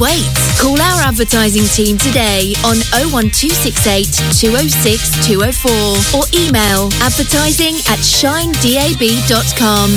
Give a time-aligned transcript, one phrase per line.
[0.00, 0.24] wait?
[0.58, 2.80] Call our advertising team today on
[3.12, 9.88] 01268 206 204 or email advertising at shinedab.com.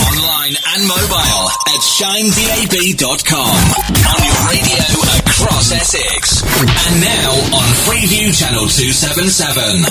[0.00, 3.54] Online and mobile at shinedab.com.
[4.08, 4.80] On your radio
[5.20, 6.42] across Essex.
[6.88, 9.84] And now on Freeview Channel 277.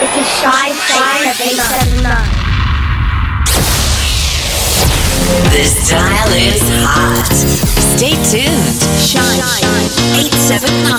[0.00, 2.49] It's a Shine 879.
[5.50, 7.30] This dial is hot.
[7.96, 8.82] Stay tuned.
[8.98, 9.38] Shine,
[10.18, 10.98] 879.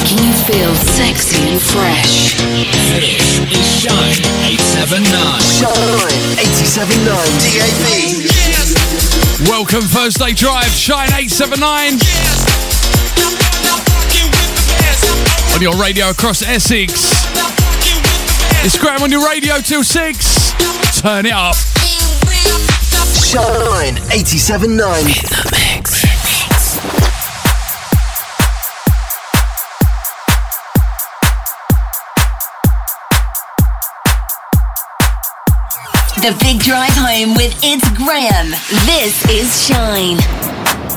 [0.00, 2.34] Making you feel sexy and fresh.
[2.98, 5.10] This is Shine 879.
[5.46, 7.84] Shine 879 DAB.
[9.48, 11.98] Welcome Thursday Drive, Shine 879.
[15.54, 17.10] On your radio across Essex.
[18.62, 20.52] It's Graham on your radio till 6.
[21.00, 21.56] Turn it up.
[23.30, 24.98] Shine 879.
[24.98, 26.02] In the mix.
[36.16, 38.50] The big drive home with It's Graham.
[38.86, 40.18] This is Shine.
[40.18, 40.89] Shine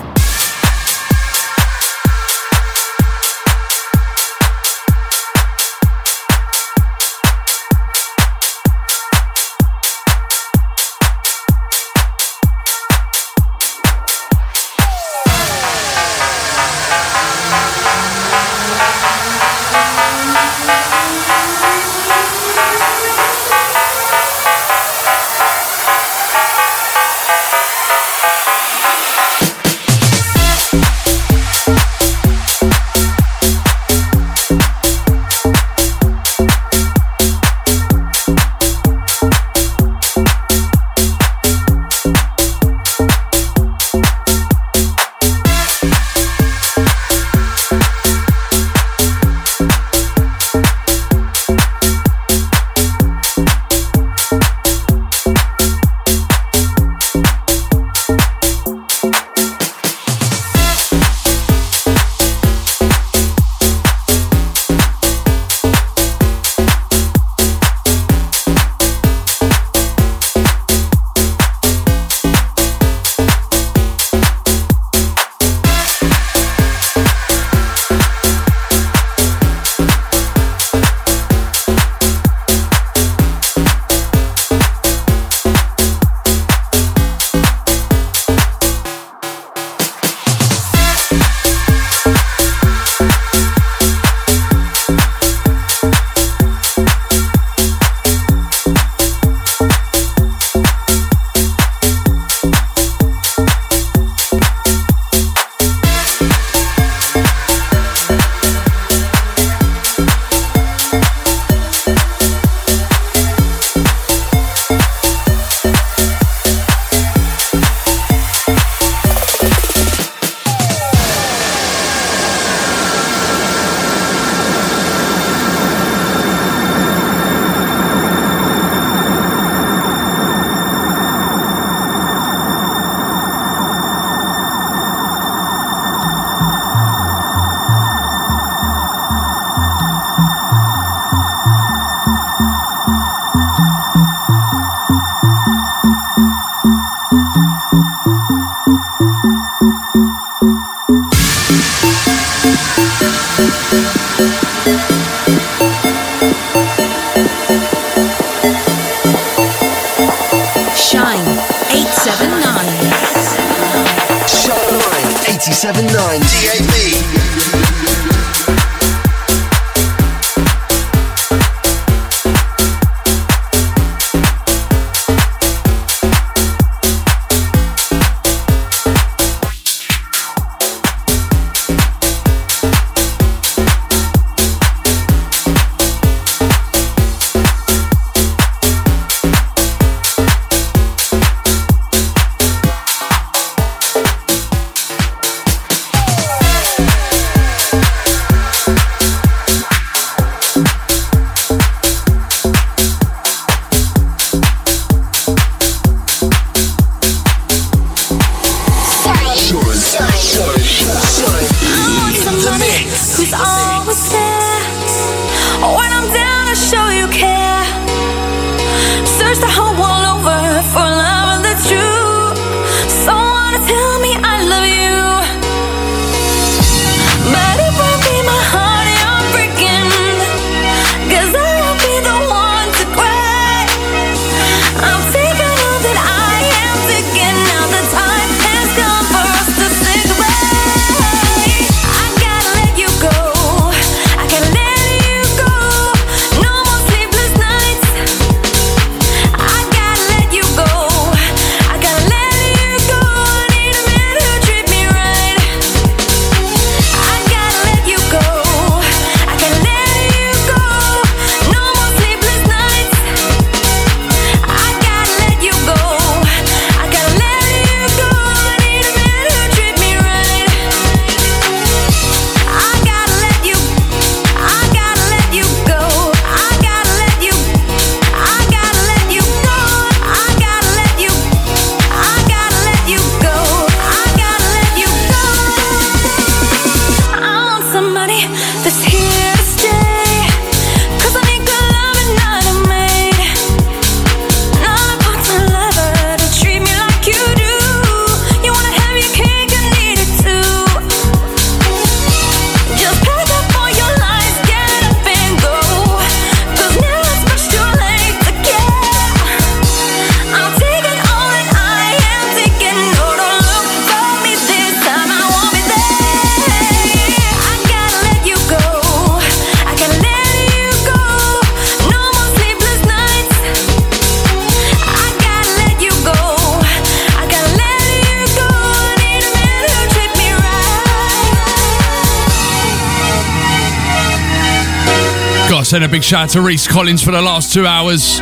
[335.94, 338.20] big shout out to Reese Collins for the last two hours.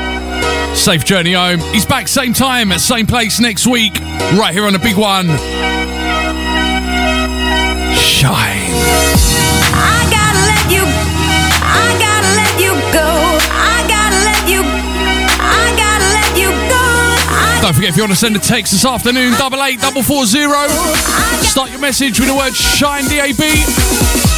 [0.77, 1.59] Safe journey home.
[1.71, 3.97] He's back same time at same place next week,
[4.35, 5.27] right here on the big one.
[7.95, 8.75] Shine.
[9.71, 10.83] I gotta let you.
[10.83, 13.07] I gotta let you go.
[13.56, 14.68] I gotta let you.
[15.39, 17.62] I gotta let you go.
[17.62, 20.25] Don't forget if you want to send a text this afternoon, double eight double four
[20.25, 20.68] zero.
[21.39, 24.31] Start your message with the word Shine DAB.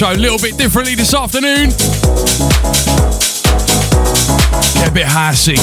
[0.00, 1.68] Show a little bit differently this afternoon.
[4.80, 5.58] Get a bit housey.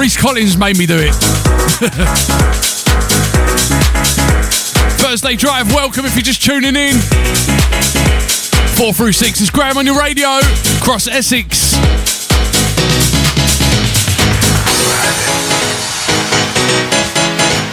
[0.00, 1.12] Reese Collins made me do it.
[4.98, 6.94] Thursday Drive, welcome if you're just tuning in.
[8.78, 10.38] Four through six is Graham on your radio,
[10.78, 11.76] across Essex.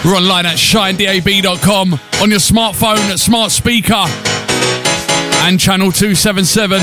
[0.03, 4.33] We're online at shinedab.com, on your smartphone at smart speaker
[5.43, 6.79] and channel 277.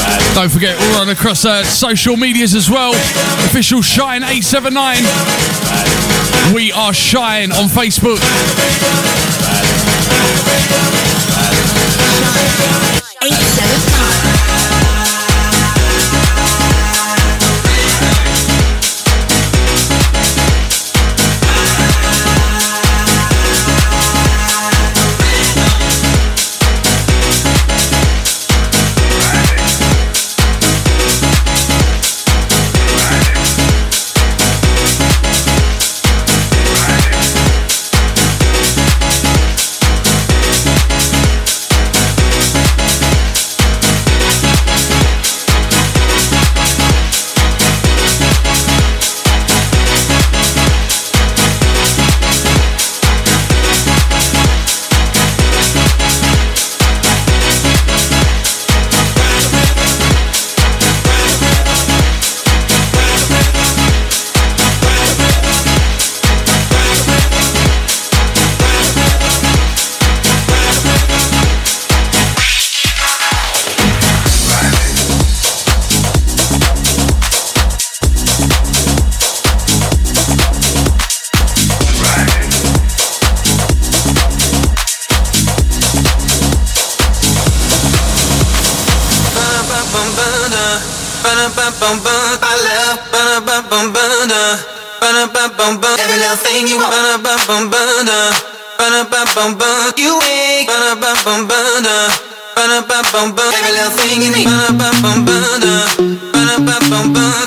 [0.00, 2.92] Uh, don't forget, we're on across uh, social medias as well.
[3.46, 4.96] Official Shine 879.
[5.04, 8.18] Uh, we are Shine on Facebook.
[12.60, 12.97] Uh,
[99.96, 100.68] You wake.
[103.54, 104.46] Every little thing you need.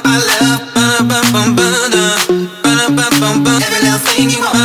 [0.05, 0.61] I love.
[3.61, 4.55] Every little thing you want.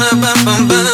[0.70, 0.85] You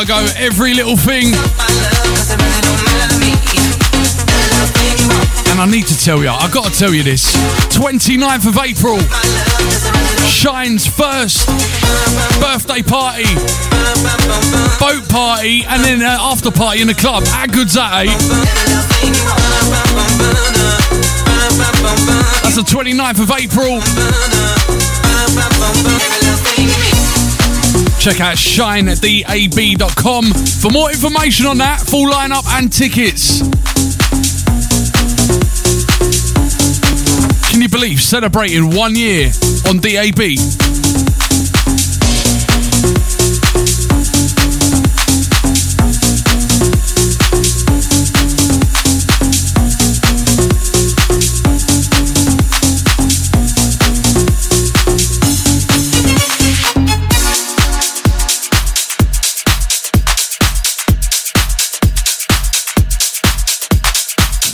[0.00, 0.26] Chicago.
[0.36, 1.26] Every little thing.
[5.50, 7.34] And I need to tell you, I've got to tell you this.
[7.76, 8.98] 29th of April,
[10.26, 11.46] Shine's first
[12.40, 13.24] birthday party,
[14.80, 17.24] boat party, and then uh, after party in the club.
[17.26, 18.16] How good's that, eh?
[22.42, 23.80] That's the 29th of April.
[28.00, 33.40] Check out shinedab.com for more information on that, full lineup and tickets.
[37.50, 39.30] Can you believe celebrating one year
[39.68, 40.69] on DAB?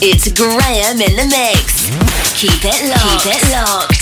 [0.09, 1.91] It's Graham in the mix.
[2.39, 3.23] Keep it locked.
[3.23, 3.93] Keep it locked.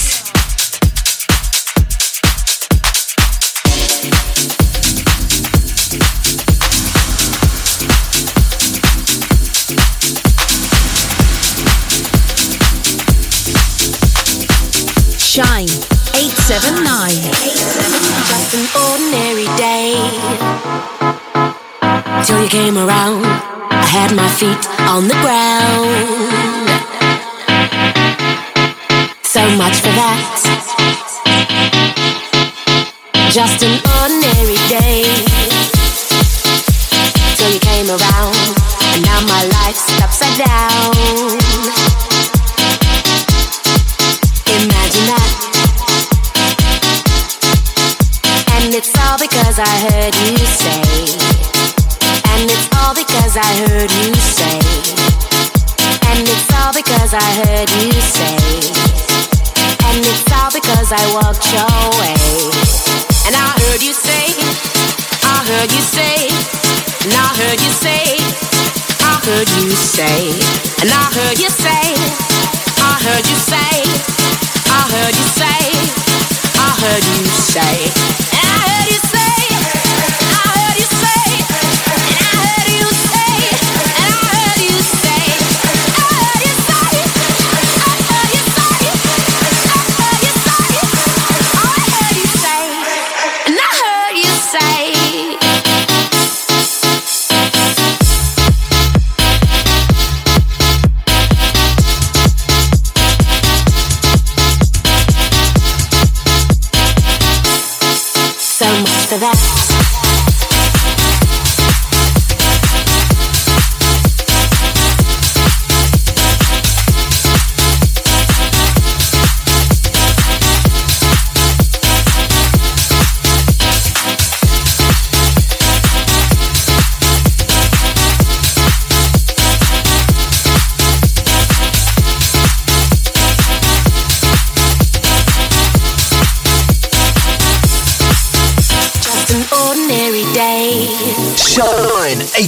[15.19, 15.65] Shine
[16.13, 17.17] 879.
[18.29, 19.97] Just an ordinary day.
[22.25, 23.24] Till you came around, I
[24.07, 24.61] had my feet
[24.93, 26.69] on the ground.
[29.23, 30.21] So much for that.
[33.31, 35.09] Just an ordinary day.
[37.37, 38.37] Till you came around,
[38.93, 40.93] and now my life's upside down.
[44.59, 45.31] Imagine that.
[48.53, 49.94] And it's all because I heard
[60.97, 61.67] I walked your
[61.99, 62.15] way.
[63.27, 64.31] And I heard you say,
[65.27, 66.31] I heard you say,
[67.03, 68.15] and I heard you say,
[69.03, 70.31] I heard you say,
[70.79, 71.83] and I heard you say,
[72.79, 73.75] I heard you say,
[74.71, 75.59] I heard you say,
[76.63, 78.14] I heard you say,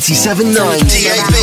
[0.08, 1.37] 97.9.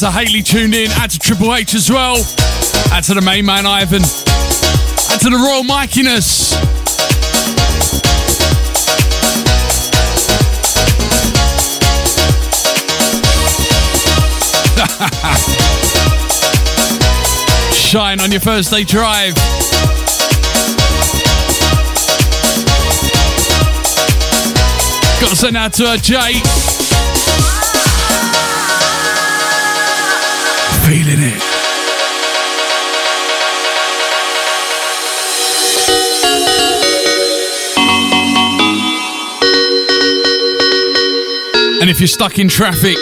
[0.04, 2.16] out to Haley tuned in, add to Triple H as well,
[2.92, 6.52] add to the main man Ivan, add to the Royal Mikiness.
[17.74, 19.34] Shine on your first day drive.
[25.20, 26.67] Got to send out to uh, Jay.
[30.88, 31.42] Feeling it.
[41.82, 42.96] And if you're stuck in traffic,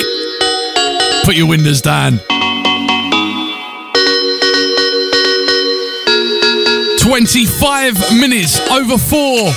[1.24, 2.18] put your windows down.
[6.98, 9.52] 25 minutes over four.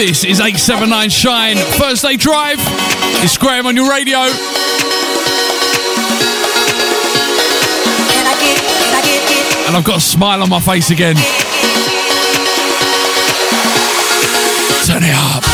[0.00, 1.58] This is 879 Shine.
[1.78, 2.56] First day drive.
[3.22, 4.16] It's Graham on your radio.
[9.66, 11.16] And I've got a smile on my face again.
[14.86, 15.49] Turn it up.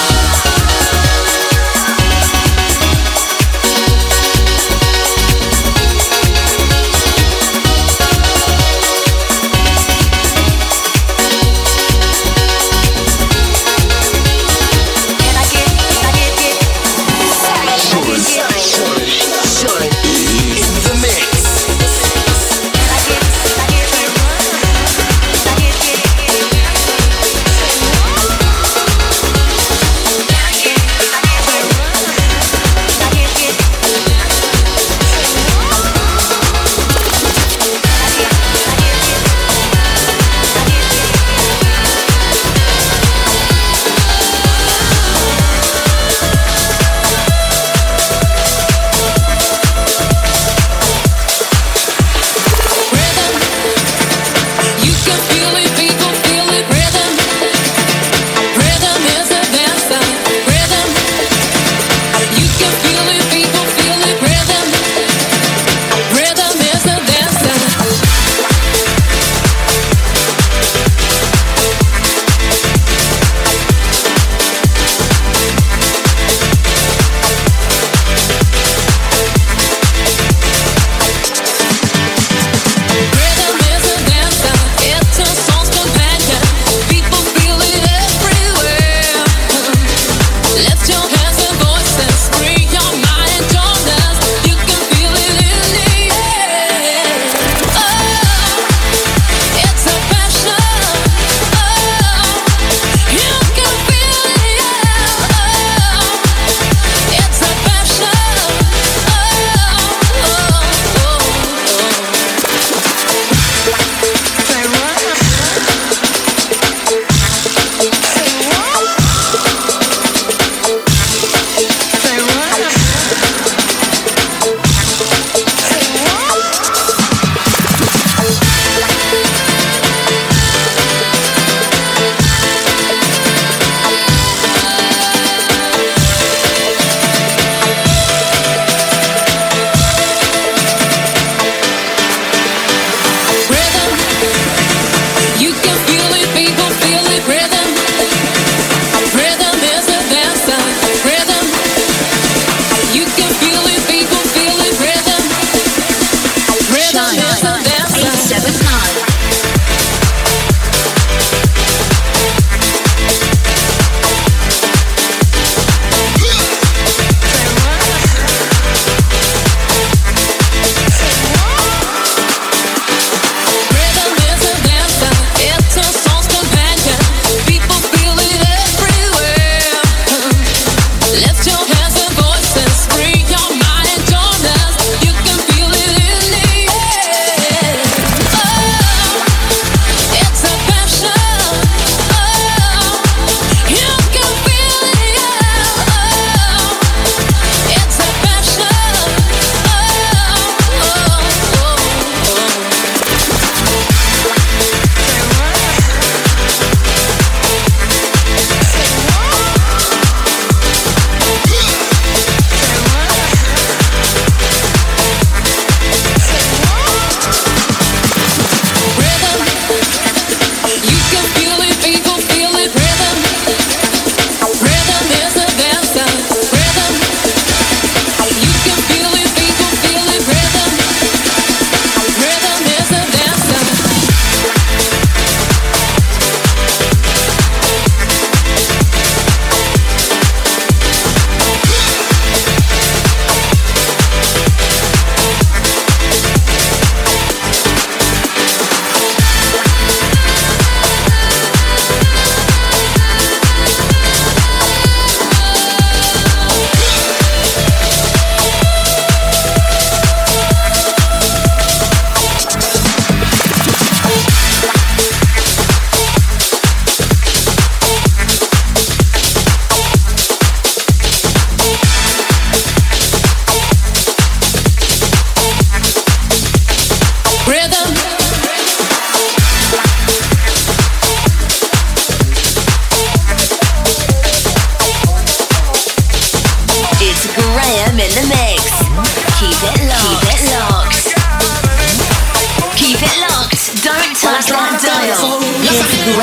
[295.06, 296.18] Yes, I feel.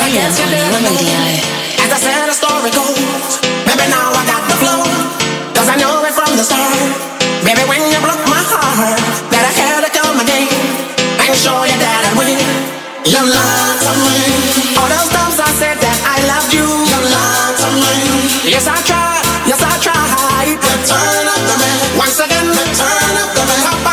[1.80, 3.40] As I said, the story goes.
[3.64, 4.60] Baby, now I got the
[5.72, 6.76] I it from the start.
[7.48, 9.00] Baby, when you broke my heart,
[9.32, 10.36] that I had to.
[11.16, 12.36] And show you that I.
[13.08, 14.20] You lied to me.
[14.76, 16.68] All those times I said that I loved you.
[16.68, 18.52] You lied to me.
[18.52, 19.24] Yes, I tried.
[19.48, 20.60] Yes, I tried.
[20.60, 21.78] The man.
[21.96, 23.93] Once again, turn up the man.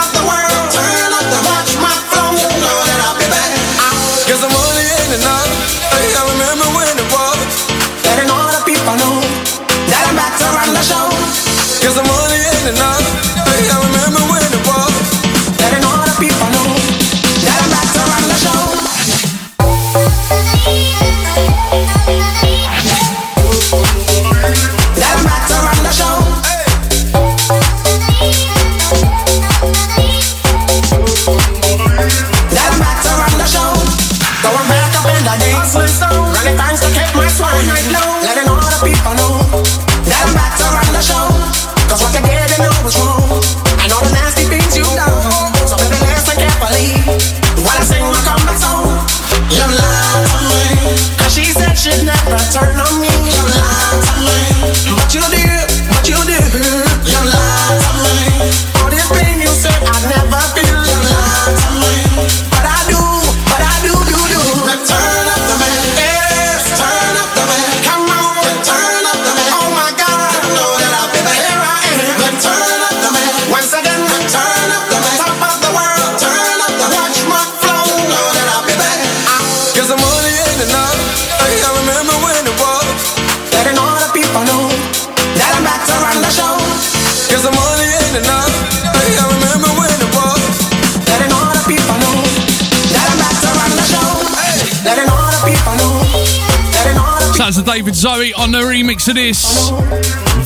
[98.01, 99.69] Zoe on the remix of this.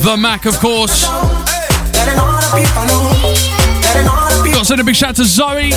[0.03, 1.05] The Mac, of course.
[1.05, 1.55] Got
[4.59, 5.71] to send a big shout to Zoe.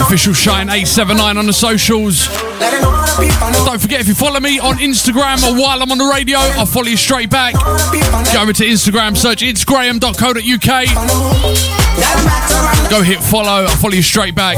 [0.00, 2.26] Official Shine 879 on the socials.
[3.66, 6.64] Don't forget if you follow me on Instagram or while I'm on the radio, I'll
[6.64, 7.52] follow you straight back.
[8.32, 10.40] Go over to Instagram, search it's graham.co.uk.
[12.90, 14.56] Go hit follow, I'll follow you straight back.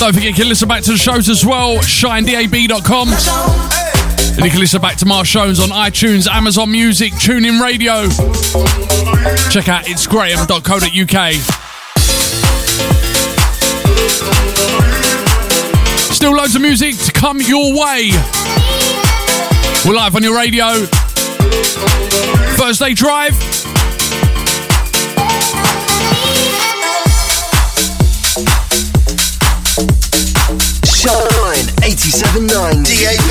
[0.00, 3.08] Don't forget you can listen back to the shows as well, shinedab.com.
[3.10, 8.08] And you can listen back to my shows on iTunes, Amazon Music, TuneIn Radio.
[9.50, 11.34] Check out it'sgraham.co.uk.
[16.14, 18.10] Still loads of music to come your way.
[19.86, 20.86] We're live on your radio.
[22.56, 23.49] Thursday Drive.
[32.20, 33.29] 79 DAB.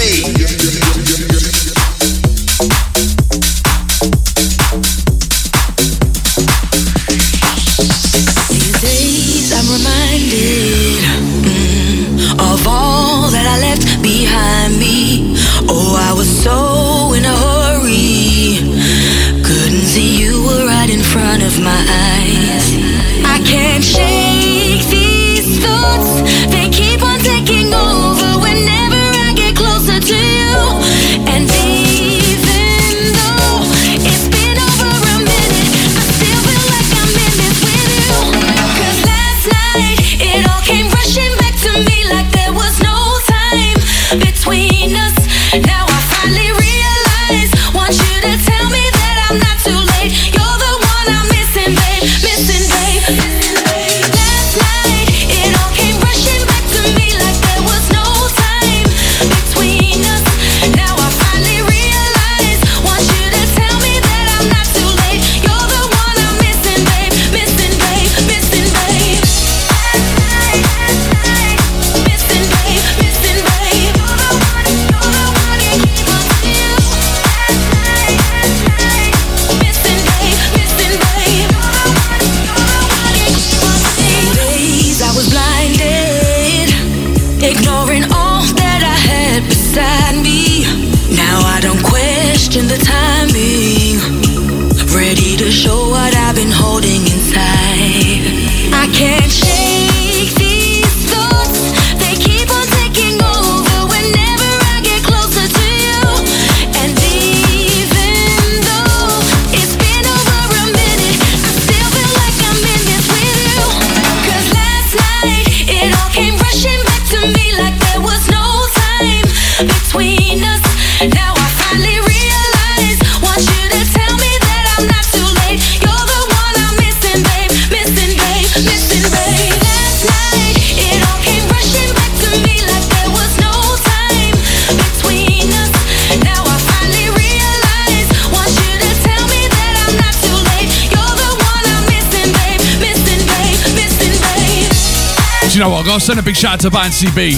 [146.59, 147.31] out to Bancy B.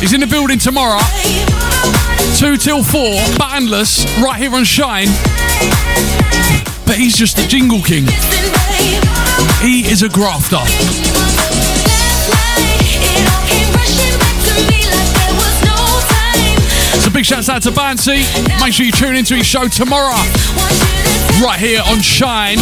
[0.00, 1.00] He's in the building tomorrow,
[2.38, 3.00] 2 till 4,
[3.36, 5.08] bandless, right here on Shine.
[6.86, 8.04] But he's just a jingle king.
[9.60, 10.58] He is a grafter.
[17.00, 18.24] So big shouts out to Bansy!
[18.60, 20.16] Make sure you tune into his show tomorrow,
[21.42, 22.58] right here on Shine.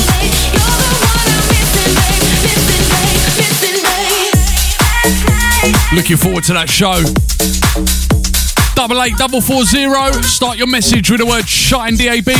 [5.94, 7.04] Looking forward to that show.
[8.74, 10.10] Double eight double four zero.
[10.22, 12.32] Start your message with the word "shine." DAB.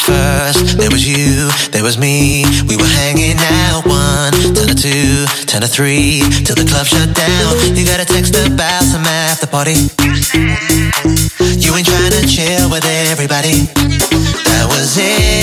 [0.00, 2.44] First, there was you, there was me.
[2.66, 7.14] We were hanging out one, ten to two, ten to three, till the club shut
[7.14, 7.76] down.
[7.76, 9.76] You got a text about some after party.
[10.02, 10.69] You said
[11.70, 13.70] you ain't trying to chill with everybody.
[14.50, 15.39] That was it.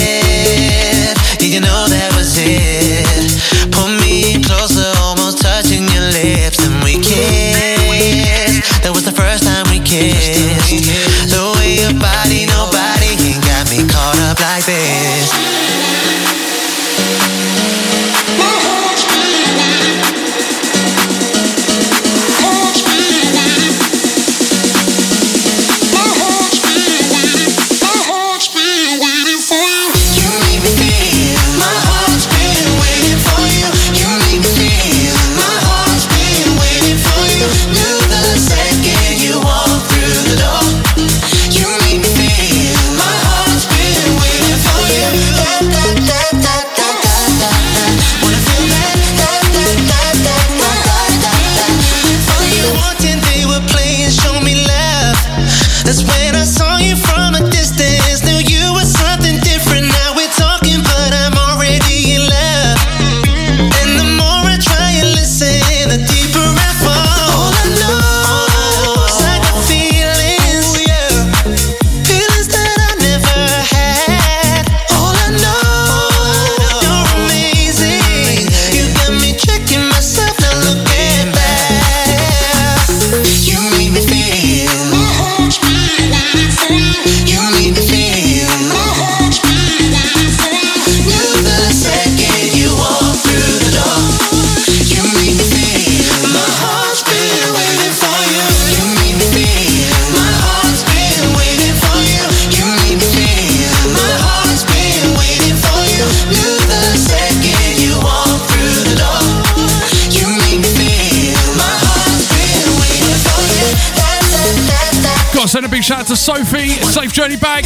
[116.27, 117.63] Sophie, safe journey back.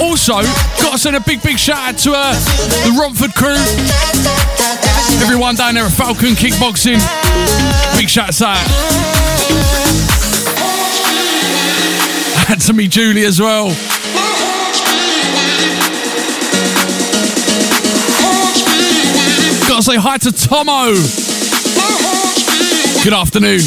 [0.00, 0.32] Also,
[0.82, 2.34] got to send a big, big shout out to uh,
[2.82, 3.54] the Romford crew.
[5.22, 6.98] Everyone down there at Falcon Kickboxing.
[7.96, 8.58] Big shout out.
[12.50, 13.68] And to me, Julie, as well.
[19.68, 20.92] Gotta say hi to Tomo.
[23.04, 23.60] Good afternoon.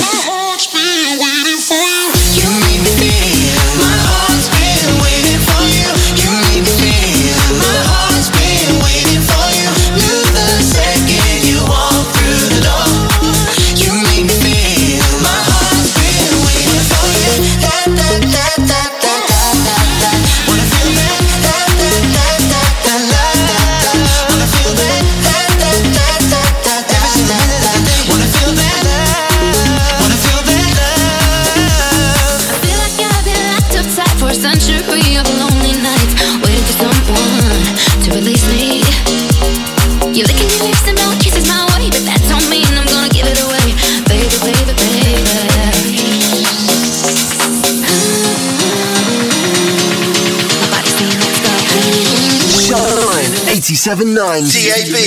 [53.95, 54.99] 1079 DAB.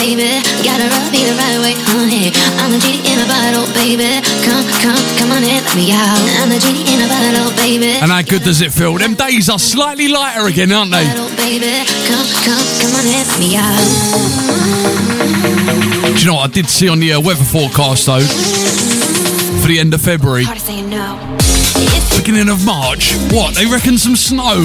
[0.00, 0.40] Baby.
[0.64, 2.32] Gotta rub me the right way, honey.
[2.64, 4.08] I'm a genie in a bottle, baby.
[4.48, 6.16] Come, come, come on in, let me out.
[6.40, 8.00] I'm a genie in a bottle, baby.
[8.00, 8.96] And how good does it feel?
[8.96, 11.04] Them days are slightly lighter again, aren't they?
[11.04, 11.84] Bottle, baby.
[12.08, 13.76] Come, come, come on in, let me out.
[16.16, 18.24] Do you know what I did see on the uh, weather forecast though?
[19.60, 21.16] For the end of February, Hard to say no.
[22.16, 23.12] beginning of March.
[23.30, 23.54] What?
[23.54, 24.64] They reckon some snow?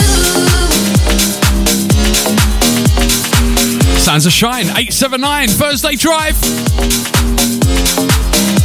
[4.11, 6.35] Sounds of Shine, 879, Thursday Drive.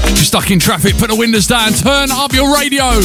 [0.03, 2.99] If you're stuck in traffic, put the windows down, turn up your radio.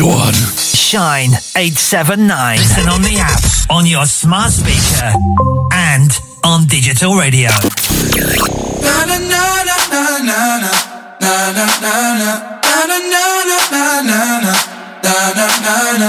[0.00, 0.32] Go on.
[0.32, 2.56] Shine 879.
[2.56, 5.12] Listen on the app, on your smart speaker,
[5.74, 7.50] and on digital radio.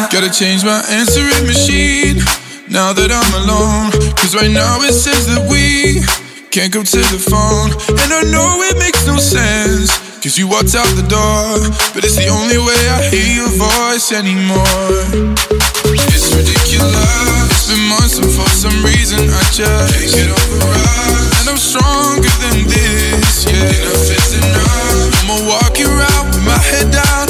[0.09, 2.23] Gotta change my answering machine
[2.69, 3.91] now that I'm alone.
[4.17, 6.01] Cause right now it says that we
[6.49, 7.69] can't go to the phone.
[7.93, 9.93] And I know it makes no sense.
[10.21, 11.61] Cause you walked out the door.
[11.93, 14.97] But it's the only way I hear your voice anymore.
[16.09, 17.53] It's ridiculous.
[17.53, 21.45] It's been months and for some reason I just can't get over us.
[21.45, 23.61] And I'm stronger than this, yeah.
[23.61, 25.21] Enough is enough.
[25.21, 27.24] I'ma walk you around with my head down.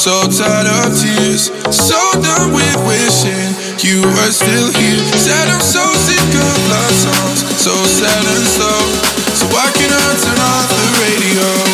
[0.00, 3.52] So tired of tears, so done with wishing
[3.84, 5.04] you were still here.
[5.12, 8.80] Said I'm so sick of love songs, so sad and slow.
[9.36, 11.69] So why can't I turn off the radio?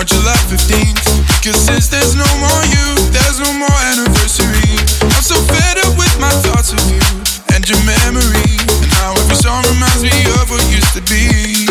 [0.00, 1.04] March, July 15th.
[1.44, 4.72] Because since there's no more you, there's no more anniversary.
[5.04, 7.04] I'm so fed up with my thoughts of you
[7.52, 8.56] and your memory.
[8.80, 11.68] And how every song reminds me of what used to be.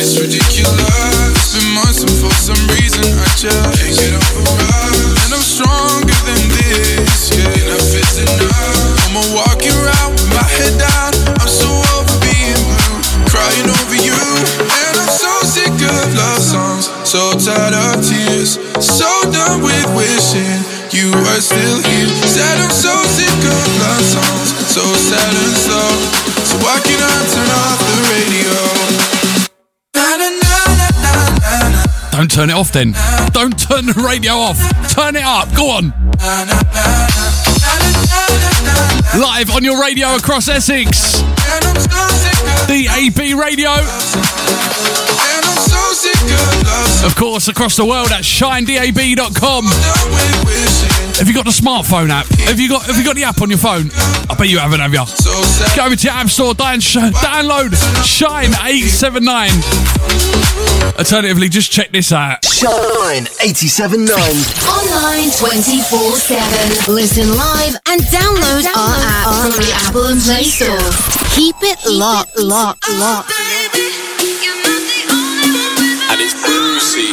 [0.00, 1.36] It's ridiculous.
[1.36, 4.81] It's been months and for some reason I just can't get over.
[20.94, 22.08] You still here.
[22.28, 25.88] Said I'm so sick of love songs, so sad and slow.
[26.44, 28.52] So why can I turn off the radio?
[29.96, 30.52] Na na na.
[32.12, 32.92] Don't turn it off then.
[33.32, 34.58] Don't turn the radio off.
[34.92, 35.48] Turn it up.
[35.56, 35.92] Go on.
[39.18, 41.22] Live on your radio across Essex.
[42.68, 43.72] DAB radio.
[47.04, 49.64] Of course, across the world at shinedab.com.
[51.18, 52.26] Have you got the smartphone app?
[52.46, 53.90] Have you got Have you got the app on your phone?
[54.30, 55.04] I bet you haven't, have you?
[55.76, 59.50] Go over to your app store, download Shine 879.
[60.98, 62.44] Alternatively, just check this out.
[62.44, 64.08] Shine 87.9.
[64.68, 66.94] Online 24 7.
[66.94, 70.78] Listen live and download our app from the Apple and Play Store.
[71.34, 73.91] Keep it locked, locked, locked.
[76.12, 77.08] And it's Bru-C.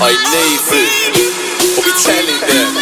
[0.00, 0.88] I Nathan,
[1.76, 2.72] what we telling them?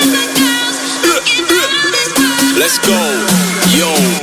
[2.56, 2.94] Let's go,
[3.76, 4.19] yo.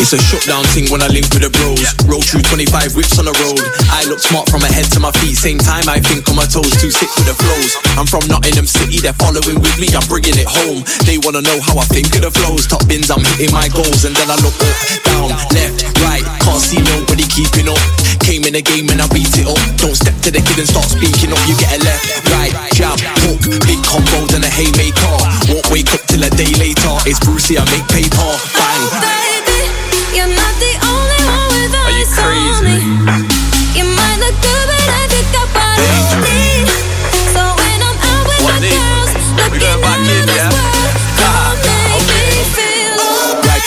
[0.00, 1.84] It's a shutdown thing when I link with the bros.
[2.08, 3.60] Roll through 25 whips on the road.
[3.92, 5.36] I look smart from my head to my feet.
[5.36, 6.72] Same time I think on my toes.
[6.80, 7.76] Too sick with the flows.
[8.00, 8.96] I'm from Nottingham City.
[8.96, 9.92] They're following with me.
[9.92, 10.88] I'm bringing it home.
[11.04, 12.64] They wanna know how I think of the flows.
[12.64, 14.08] Top bins, I'm hitting my goals.
[14.08, 16.24] And then I look up, down, left, right.
[16.48, 17.84] Can't see nobody keeping up.
[18.24, 19.60] Came in the game and I beat it up.
[19.76, 21.40] Don't step to the kid and start speaking up.
[21.44, 22.96] You get a left, right, jab,
[23.28, 23.44] hook.
[23.68, 25.16] Big combos and a haymaker.
[25.52, 26.96] Won't wake up till a day later.
[27.04, 28.32] It's Bru-C, I make paper.
[28.56, 29.19] Bang.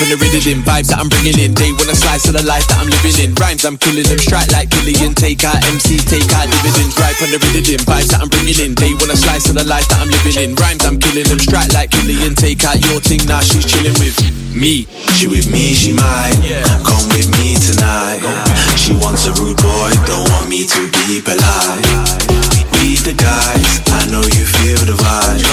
[0.03, 1.55] From the rhythm, vibes that I'm bringing in.
[1.55, 3.31] They wanna slice of the life that I'm living in.
[3.39, 5.15] Rhymes I'm killing them, strike like Killian.
[5.15, 6.99] Take out MCs, take out dividends.
[6.99, 8.75] Right from the rhythm, vibes that I'm bringing in.
[8.75, 10.55] They wanna slice of the life that I'm living in.
[10.55, 12.35] Rhymes I'm killing them, strike like Killian.
[12.35, 14.87] Take out your thing, now she's chilling with me.
[15.15, 16.35] She with me, she mine.
[16.83, 18.21] Come with me tonight.
[18.77, 21.83] She wants a rude boy, don't want me to be polite.
[22.79, 25.43] We the guys, I know you feel the vibes.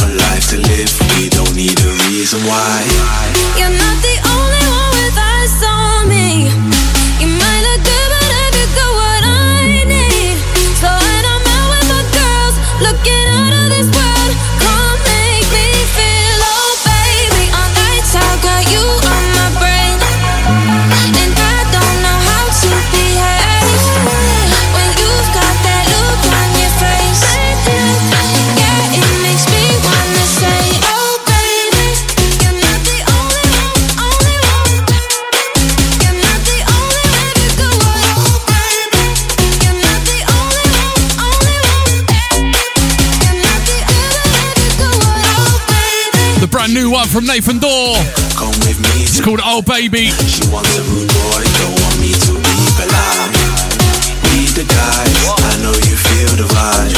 [0.00, 2.84] One life to live, we don't need a reason why.
[3.56, 6.77] You're not the only one with eyes on me.
[46.88, 48.02] New one from Nathan Dawe.
[48.32, 49.04] Come with me.
[49.04, 50.08] It's called Oh Baby.
[50.24, 53.28] She wants a rude boy, don't want me to be polite.
[54.32, 56.96] We the guys, I know you feel the vibes.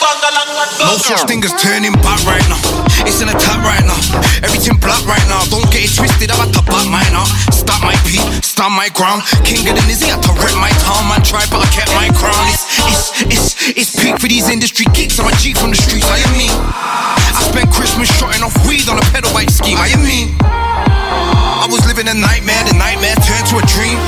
[0.81, 2.57] No such thing as turning back right now.
[3.05, 3.97] It's an attack right now.
[4.41, 5.45] Everything black right now.
[5.53, 6.33] Don't get it twisted.
[6.33, 7.29] I'm at the back mine out.
[7.53, 9.21] Start my beat, stand my ground.
[9.45, 11.05] King of the Nizzy, had to rep my town.
[11.05, 12.41] Man, try, but I kept my crown.
[12.49, 15.19] It's, it's, it's, it's peak for these industry geeks.
[15.21, 16.09] I'm a G from the streets.
[16.09, 16.49] I am me.
[16.49, 19.77] I spent Christmas shotting off weed on a pedal bike scheme.
[19.77, 20.33] I am me.
[20.41, 22.63] I was living a nightmare.
[22.65, 24.01] The nightmare turned to a dream.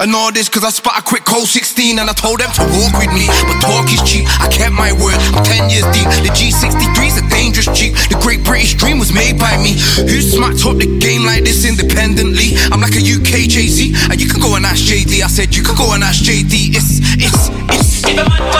[0.00, 2.62] And all this cause I spot a quick cold 16 and I told them to
[2.72, 3.28] walk with me.
[3.28, 5.09] But talk is cheap, I kept my word, I'm 10
[5.94, 6.10] deep.
[6.26, 7.94] The G63's a dangerous Jeep.
[8.10, 9.78] The great British dream was made by me.
[10.02, 12.58] Who smacked up the game like this independently?
[12.74, 15.22] I'm like a UK Jay-Z, and you can go and ask JD.
[15.22, 16.74] I said you can go and ask JD.
[16.74, 18.59] It's, it's, it's.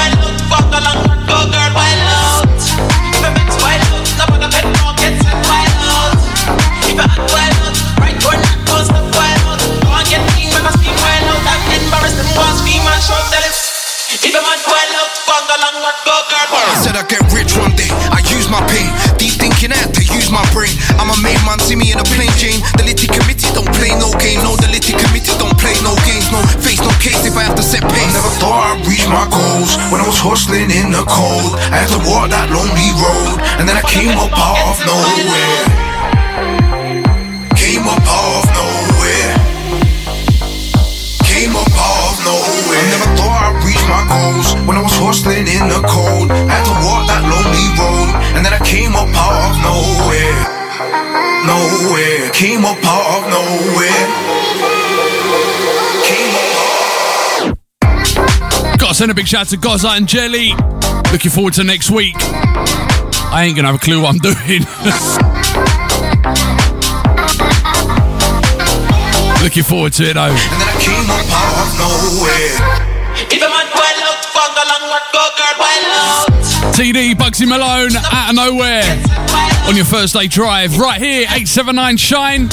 [28.86, 31.56] Reach my goals when I was hustling in the cold.
[31.72, 35.64] I had to walk that lonely road, and then I came up out of nowhere.
[37.56, 39.34] Came up out of nowhere.
[41.26, 42.80] Came up out of nowhere.
[42.80, 46.30] I never thought I'd reach my goals when I was hustling in the cold.
[46.30, 50.60] I had to walk that lonely road, and then I came up out of nowhere.
[51.46, 52.30] Nowhere.
[52.32, 54.79] Came up out of nowhere.
[58.90, 60.52] Gotta send a big shout out to Goza and Jelly.
[61.12, 62.16] Looking forward to next week.
[62.18, 64.34] I ain't gonna have a clue what I'm doing.
[69.44, 70.34] Looking forward to it though.
[76.74, 78.82] TD Bugsy Malone out of nowhere
[79.68, 82.48] on your first day drive right here 879 Shine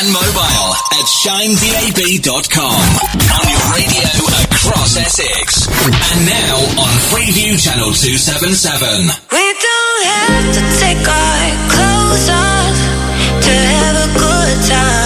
[0.00, 2.82] and mobile at shinedab.com.
[3.34, 4.06] On your radio
[4.46, 5.66] across Essex.
[5.66, 9.10] And now on Freeview Channel 277.
[9.32, 12.78] We don't have to take our clothes off
[13.42, 14.97] to have a good time.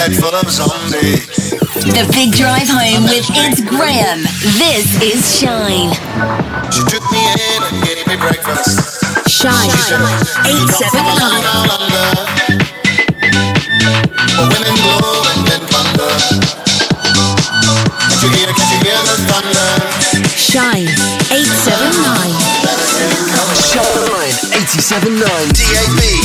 [0.00, 1.52] head full of zombies.
[1.92, 4.24] The big drive home with It's Graham.
[4.56, 5.92] This is Shine.
[6.72, 9.04] She took me in and gave me breakfast.
[9.28, 9.68] Shine.
[9.68, 10.16] Shine.
[10.48, 11.44] 879.
[20.32, 20.88] Shine.
[21.28, 22.40] 879.
[23.68, 24.32] Shine.
[24.48, 25.20] 879.
[25.52, 26.19] DAB.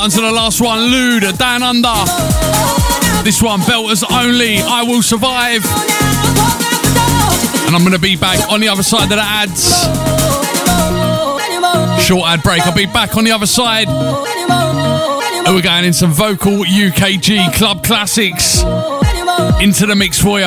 [0.00, 0.78] starting to the last one.
[0.78, 1.92] Luude, Down Under.
[3.22, 5.62] This one, Belters Only, I Will Survive.
[7.66, 9.62] And I'm going to be back on the other side of the ads.
[12.02, 12.66] Short ad break.
[12.66, 13.88] I'll be back on the other side.
[13.88, 18.62] And we're going in some vocal UKG club classics
[19.60, 20.46] into the mix for you.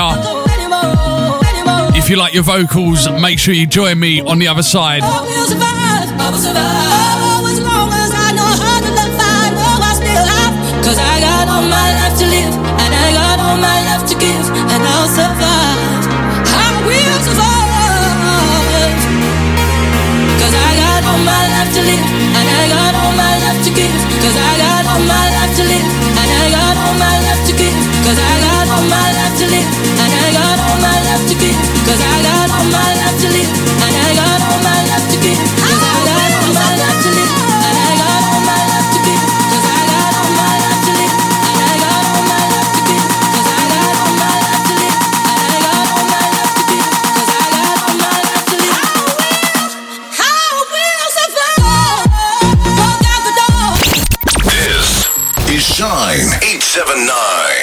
[1.95, 5.03] If you like your vocals, make sure you join me on the other side.
[11.63, 12.53] All my life to live,
[12.83, 15.79] and I got all my life to give, and I'll survive.
[16.51, 17.23] I will
[20.53, 22.07] I got all my life to live,
[22.37, 23.95] and I got all my life to give.
[24.19, 25.87] Cause I got all my life to live,
[26.19, 27.75] and I got all my life to give.
[28.05, 29.69] Cause I got all my life to live,
[30.03, 31.59] and I got all my life to give.
[31.87, 33.51] Cause I got all my life to live,
[33.87, 34.32] and I got
[56.73, 57.62] 1079.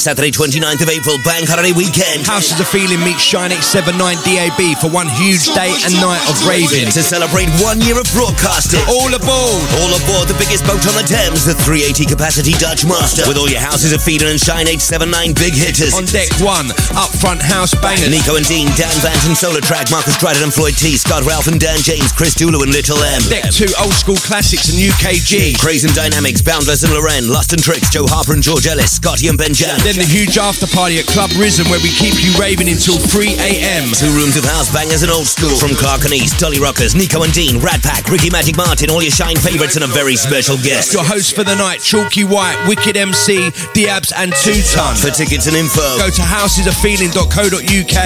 [0.00, 2.24] Saturday 29th of April, Bank Holiday Weekend.
[2.24, 6.88] Houses of Feeling meets Shine 879 DAB for one huge day and night of raving.
[6.96, 8.80] To celebrate one year of broadcasting.
[8.88, 9.60] All aboard!
[9.84, 13.28] All aboard the biggest boat on the Thames, the 380 capacity Dutch Master.
[13.28, 15.92] With all your Houses of Feeling and Shine 879 big hitters.
[15.92, 18.08] On deck one, up front house bangers.
[18.08, 21.44] Nico and Dean, Dan Vance and Solar Track, Marcus Dryden and Floyd T, Scott Ralph
[21.44, 23.20] and Dan James, Chris Dulu and Little M.
[23.28, 25.60] Deck two, old school classics and UKG.
[25.60, 29.28] Craze and Dynamics, Boundless and Loren, Lust and Tricks, Joe Harper and George Ellis, Scotty
[29.28, 29.76] and Ben Jan.
[29.90, 33.36] Then the huge after party at Club Risen where we keep you raving until 3
[33.36, 33.92] a.m.
[33.92, 35.52] Two rooms of house bangers and old school.
[35.60, 39.04] From Clark and East, Dolly Rockers, Nico and Dean, Rat Pack, Ricky Magic Martin, all
[39.04, 40.96] your Shine favourites and a very special guest.
[40.96, 44.96] Your host for the night, Chalky White, Wicked MC, Diabs and Two Ton.
[44.96, 47.98] For tickets and info, go to housesoffeeling.co.uk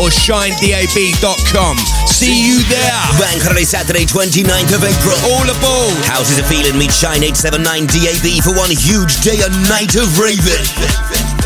[0.00, 1.74] or shinedab.com.
[2.08, 2.96] See you there.
[3.20, 5.20] Bank Holiday Saturday, 29th of April.
[5.36, 6.00] All aboard.
[6.08, 11.41] Houses of Feeling meet Shine 879 DAB for one huge day and night of raving.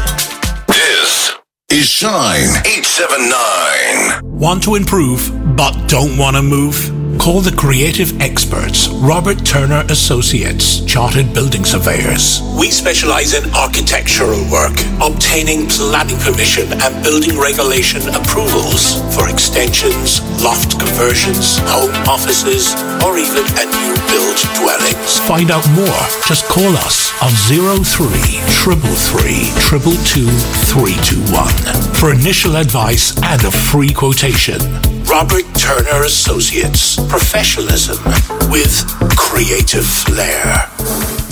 [1.68, 4.38] This is Shine 879.
[4.38, 6.95] Want to improve but don't want to move?
[7.18, 12.40] Call the creative experts, Robert Turner Associates, Chartered Building Surveyors.
[12.58, 20.78] We specialize in architectural work, obtaining planning permission and building regulation approvals for extensions, loft
[20.78, 25.18] conversions, home offices, or even a new build dwellings.
[25.26, 26.02] Find out more.
[26.30, 28.06] Just call us on 03
[28.62, 30.30] 333 222
[30.70, 34.60] 321 for initial advice and a free quotation.
[35.06, 36.98] Robert Turner Associates.
[37.08, 37.98] Professionalism
[38.50, 38.84] with
[39.16, 40.68] creative flair.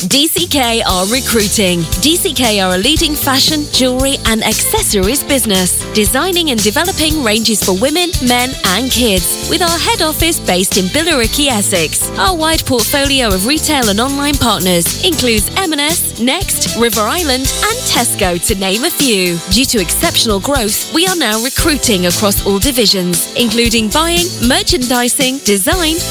[0.04, 1.80] DCK are recruiting.
[2.04, 5.80] DCK are a leading fashion, jewellery, and accessories business.
[5.94, 9.48] Designing and developing ranges for women, men, and kids.
[9.48, 12.10] With our head office based in Billericay, Essex.
[12.18, 18.38] Our wide portfolio of retail and online partners includes M&S, Next, River Island, and Tesco,
[18.46, 19.38] to name a few.
[19.50, 25.63] Due to exceptional growth, we are now recruiting across all divisions, including buying, merchandising, design,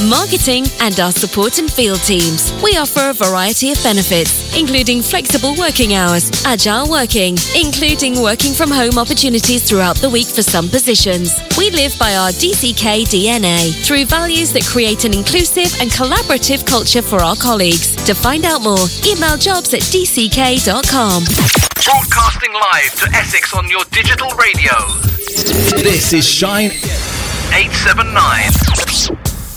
[0.09, 2.51] marketing, and our support and field teams.
[2.63, 8.71] We offer a variety of benefits, including flexible working hours, agile working, including working from
[8.71, 11.35] home opportunities throughout the week for some positions.
[11.57, 17.03] We live by our DCK DNA through values that create an inclusive and collaborative culture
[17.03, 17.95] for our colleagues.
[18.07, 21.23] To find out more, email jobs at dck.com.
[21.83, 24.73] Broadcasting live to Essex on your digital radio.
[25.77, 26.71] This is Shine
[27.53, 29.22] 879.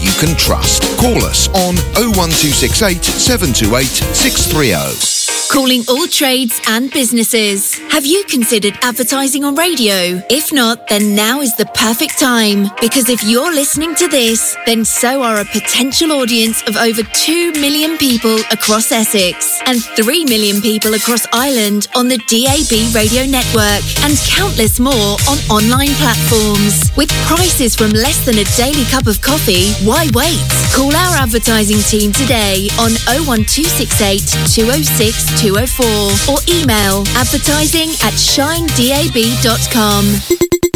[0.00, 0.82] you can trust.
[0.98, 5.37] Call us on 01268 728 630.
[5.50, 7.74] Calling all trades and businesses.
[7.90, 10.22] Have you considered advertising on radio?
[10.28, 12.68] If not, then now is the perfect time.
[12.82, 17.52] Because if you're listening to this, then so are a potential audience of over 2
[17.52, 23.80] million people across Essex and 3 million people across Ireland on the DAB radio network
[24.04, 26.92] and countless more on online platforms.
[26.94, 30.44] With prices from less than a daily cup of coffee, why wait?
[30.76, 32.92] Call our advertising team today on
[33.24, 40.04] 01268 206 204 or email advertising at shinedab.com.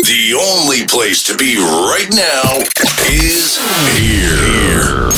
[0.07, 2.63] The only place to be right now
[3.11, 3.59] is
[3.99, 5.11] here.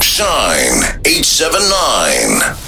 [0.00, 2.63] Shine 879.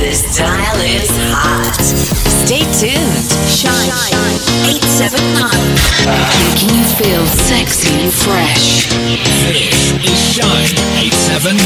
[0.00, 1.76] This dial is hot.
[1.76, 3.28] Stay tuned.
[3.52, 3.92] Shine,
[4.64, 5.52] 879.
[6.08, 8.88] Making you feel sexy and fresh.
[9.52, 10.72] This is Shine
[11.04, 11.60] 879.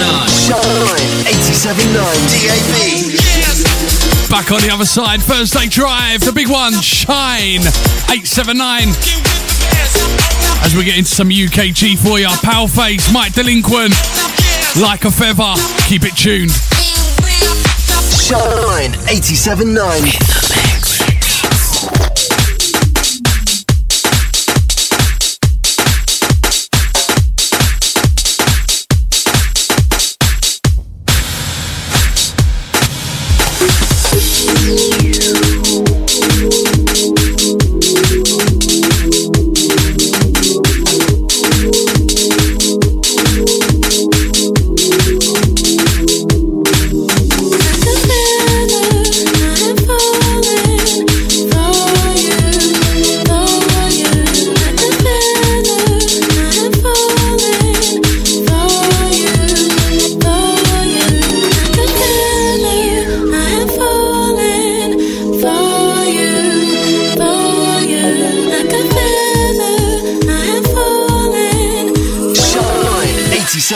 [0.51, 3.15] Shine 879 DAB.
[3.15, 4.27] Yes.
[4.29, 7.63] Back on the other side, Thursday Drive, the big one, Shine
[8.11, 8.91] 879.
[10.67, 13.95] As we get into some UKG for you, Pal Face, Mike Delinquent,
[14.83, 15.55] Like a Feather,
[15.87, 16.51] keep it tuned.
[18.25, 20.84] Shine 879.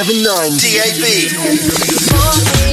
[0.08, 2.67] 879 DAB.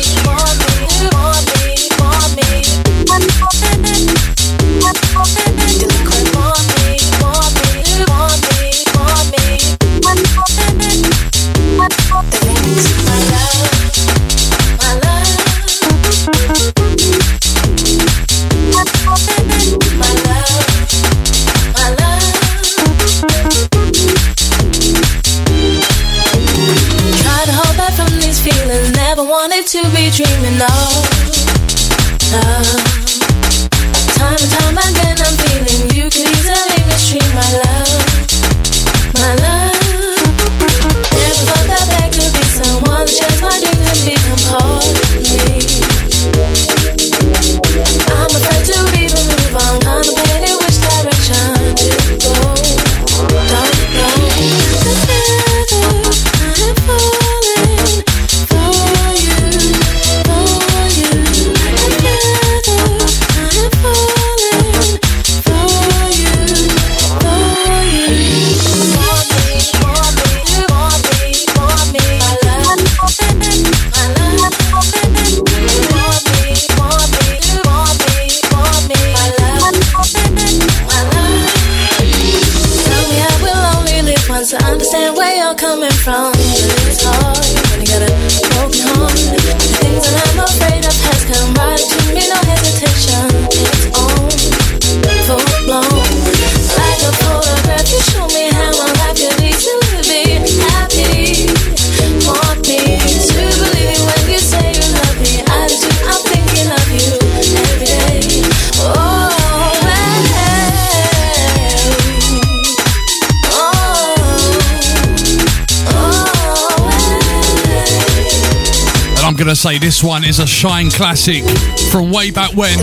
[119.46, 121.44] Going to say this one is a Shine classic
[121.92, 122.80] from way back when.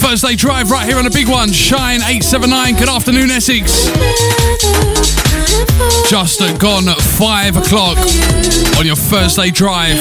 [0.00, 2.76] Thursday Drive right here on a big one, Shine 879.
[2.76, 3.84] Good afternoon, Essex.
[6.08, 7.98] Just gone at 5 o'clock
[8.78, 9.98] on your Thursday Drive.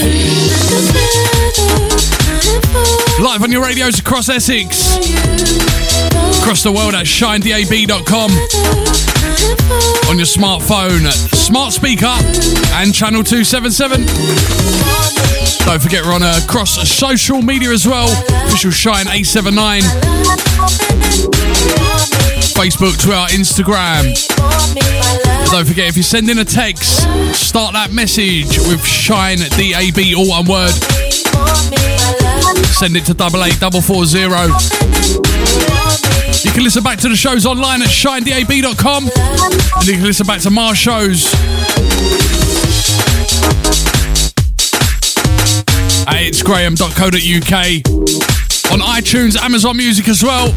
[3.19, 4.95] Live on your radios across Essex,
[6.39, 8.31] across the world at shinedab.com,
[10.09, 12.13] on your smartphone, smart speaker,
[12.73, 14.05] and channel 277.
[15.65, 18.11] Don't forget we're on uh, across social media as well.
[18.47, 19.81] Official Shine 879.
[22.53, 24.13] Facebook, Twitter, Instagram.
[25.51, 30.29] Don't forget if you send in a text, start that message with Shine DAB, all
[30.29, 30.73] one word.
[32.73, 34.49] Send it to double eight double four zero.
[36.43, 39.09] You can listen back to the shows online at shinedab.com
[39.77, 41.33] and you can listen back to my shows.
[46.05, 47.53] At itsgraham.co.uk
[48.73, 50.53] on iTunes, Amazon Music as well.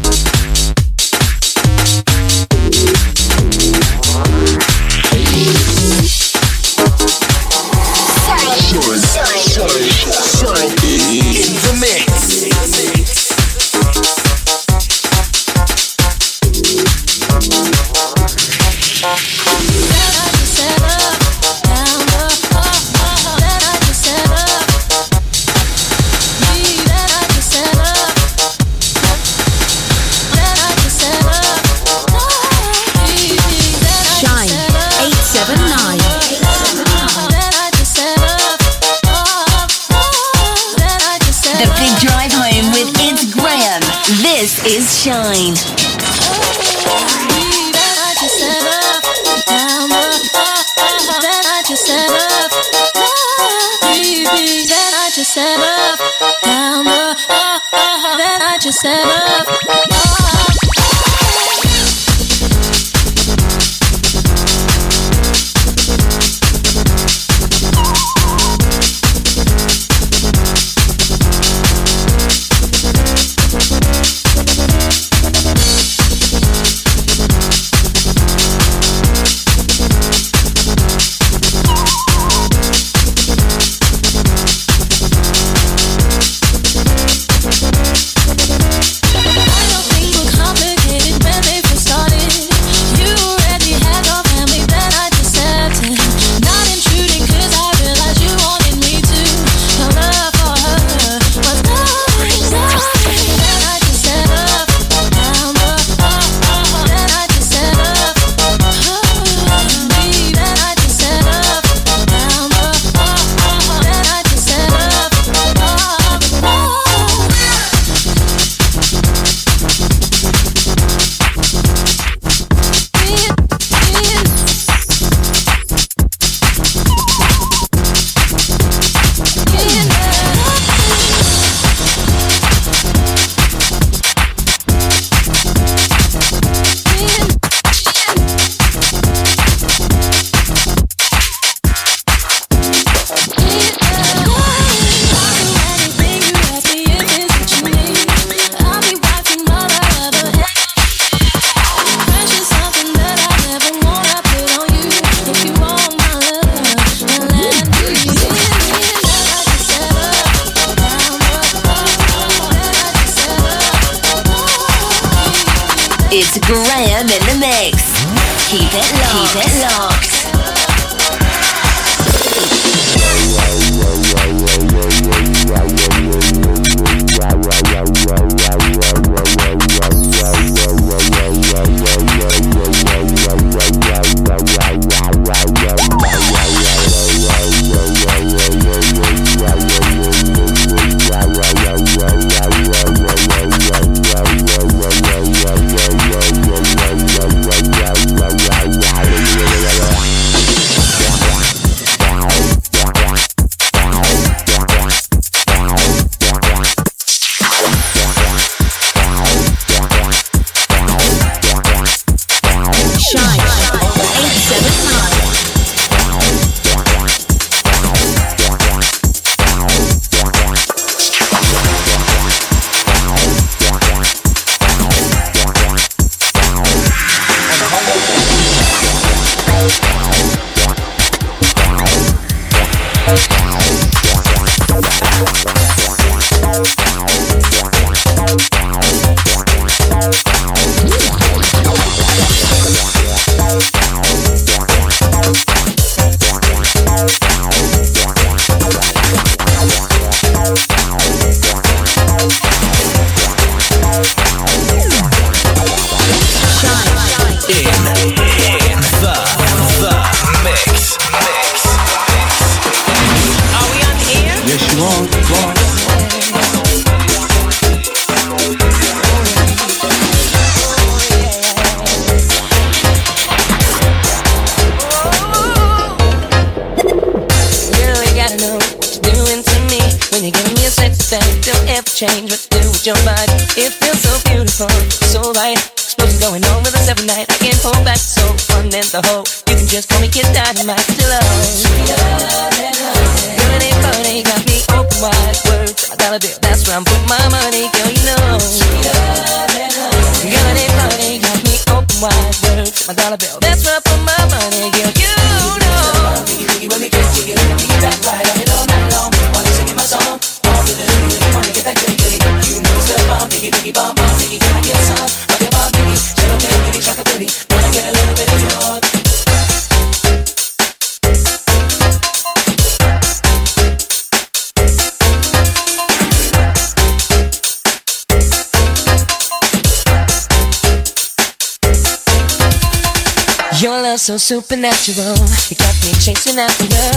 [334.27, 335.15] supernatural.
[335.47, 336.91] You got me chasing after you.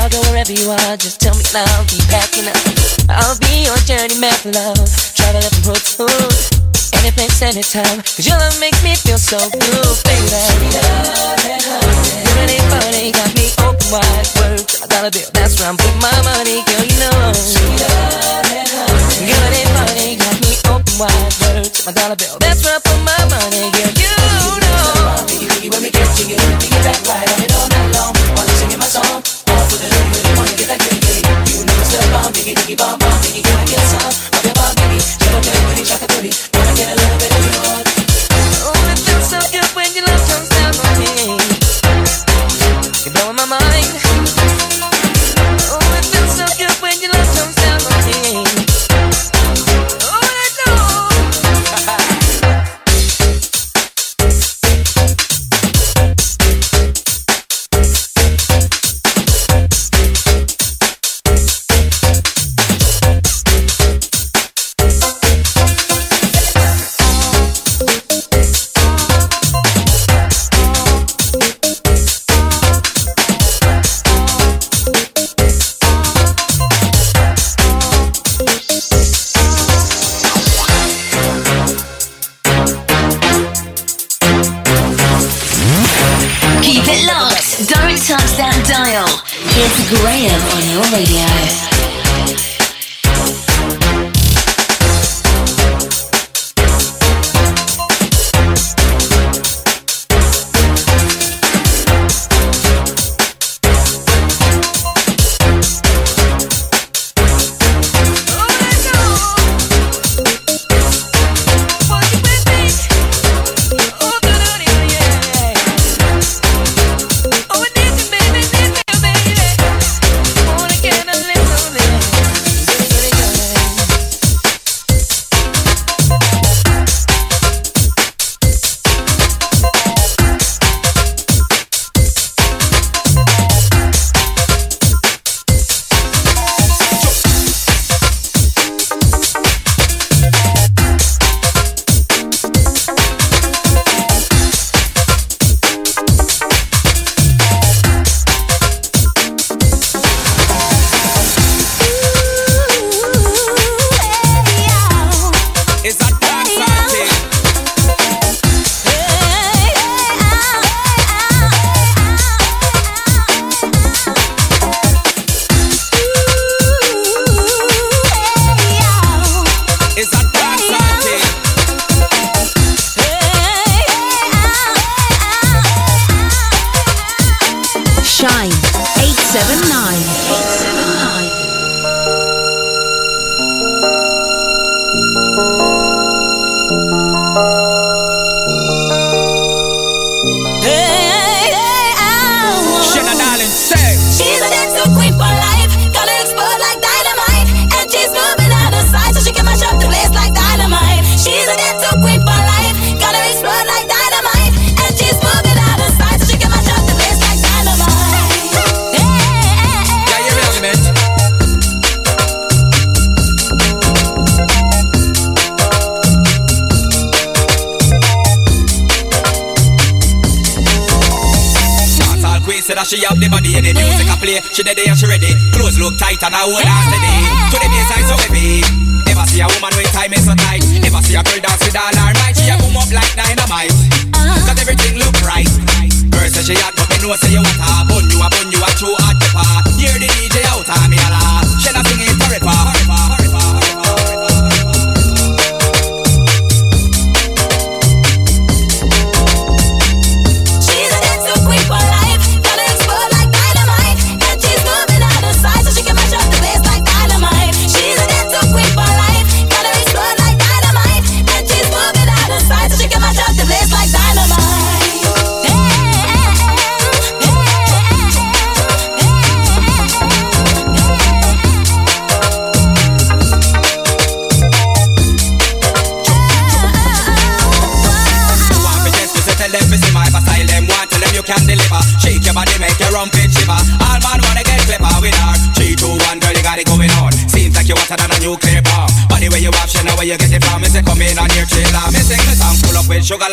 [0.00, 2.56] I'll go wherever you are, just tell me and I'll be packing up.
[3.04, 4.80] I'll be your journey map, love.
[5.12, 6.08] Travel up and road to
[6.96, 8.00] any place, any time.
[8.00, 9.36] Cause your love makes me feel so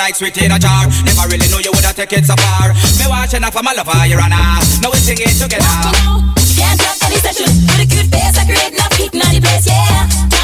[0.08, 0.88] like sweet in a jar.
[1.04, 2.72] Never really know you woulda taken so far.
[2.96, 4.80] Me watching up for my lover, you're an ass.
[4.82, 5.68] Now we sing it together.
[5.68, 6.24] Walking out,
[6.56, 7.52] can't stop any session.
[7.68, 10.37] Put a good face, I create enough heat in any place, yeah.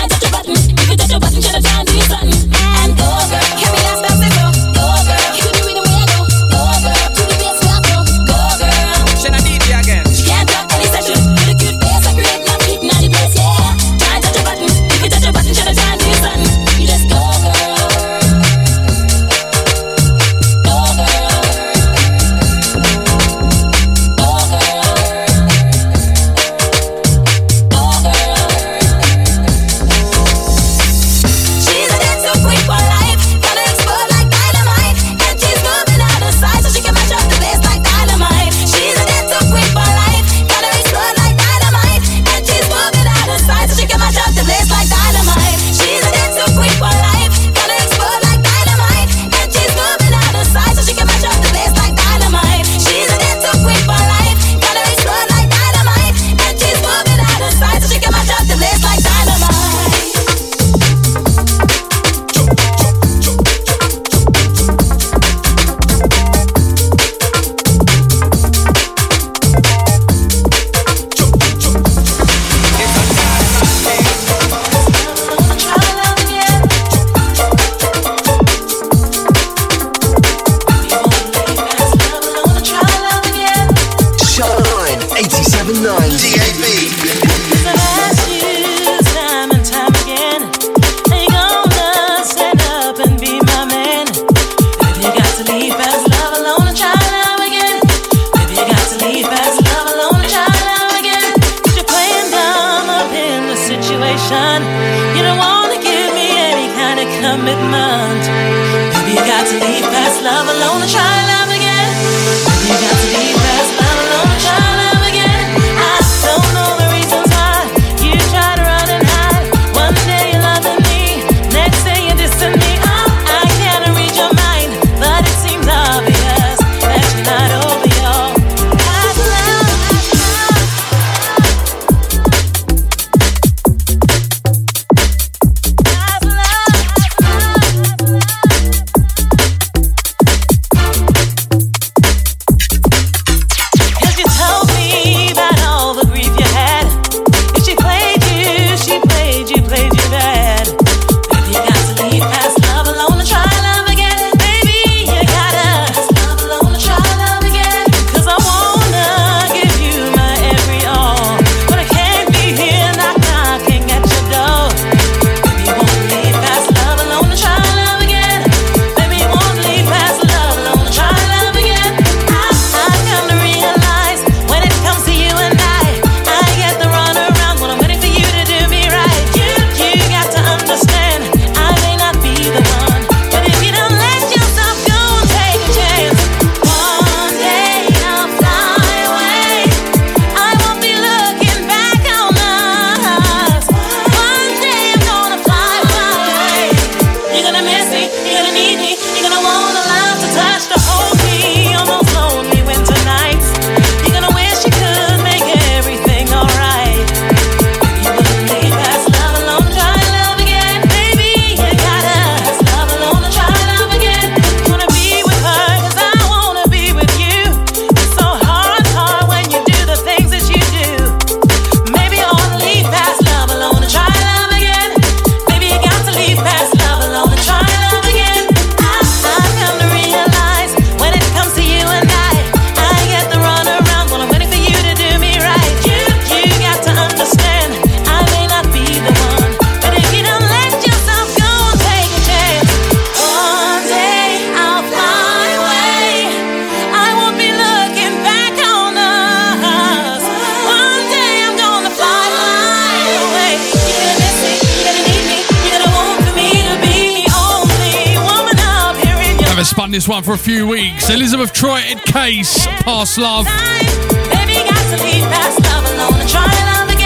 [260.24, 261.10] for a few weeks.
[261.10, 263.45] Elizabeth Troy and Case, Past Love.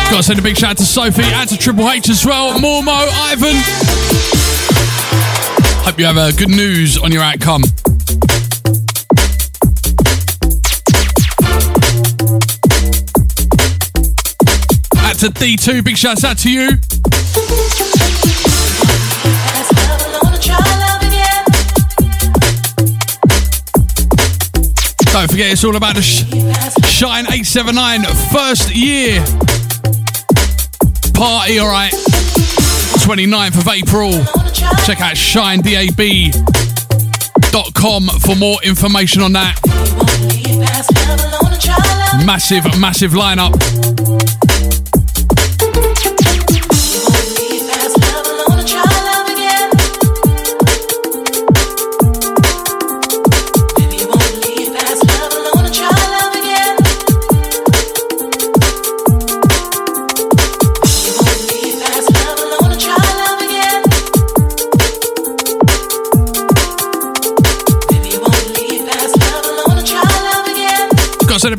[0.10, 2.53] Got to send a big shout out to Sophie and to Triple H as well.
[2.60, 3.56] Mormo, Ivan.
[5.84, 7.64] Hope you have uh, good news on your outcome.
[14.98, 16.69] At to D2, big shout out to you.
[25.26, 26.23] Forget it's all about the sh-
[26.85, 29.23] Shine 879 first year
[31.14, 31.91] party, alright.
[33.02, 34.11] 29th of April.
[34.85, 39.60] Check out shinedab.com for more information on that.
[42.23, 43.97] Massive, massive lineup.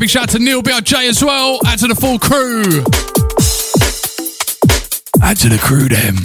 [0.09, 1.59] Big shout out to Neil BRJ as well.
[1.67, 2.63] Out to the full crew.
[5.21, 6.15] Out to the crew, them.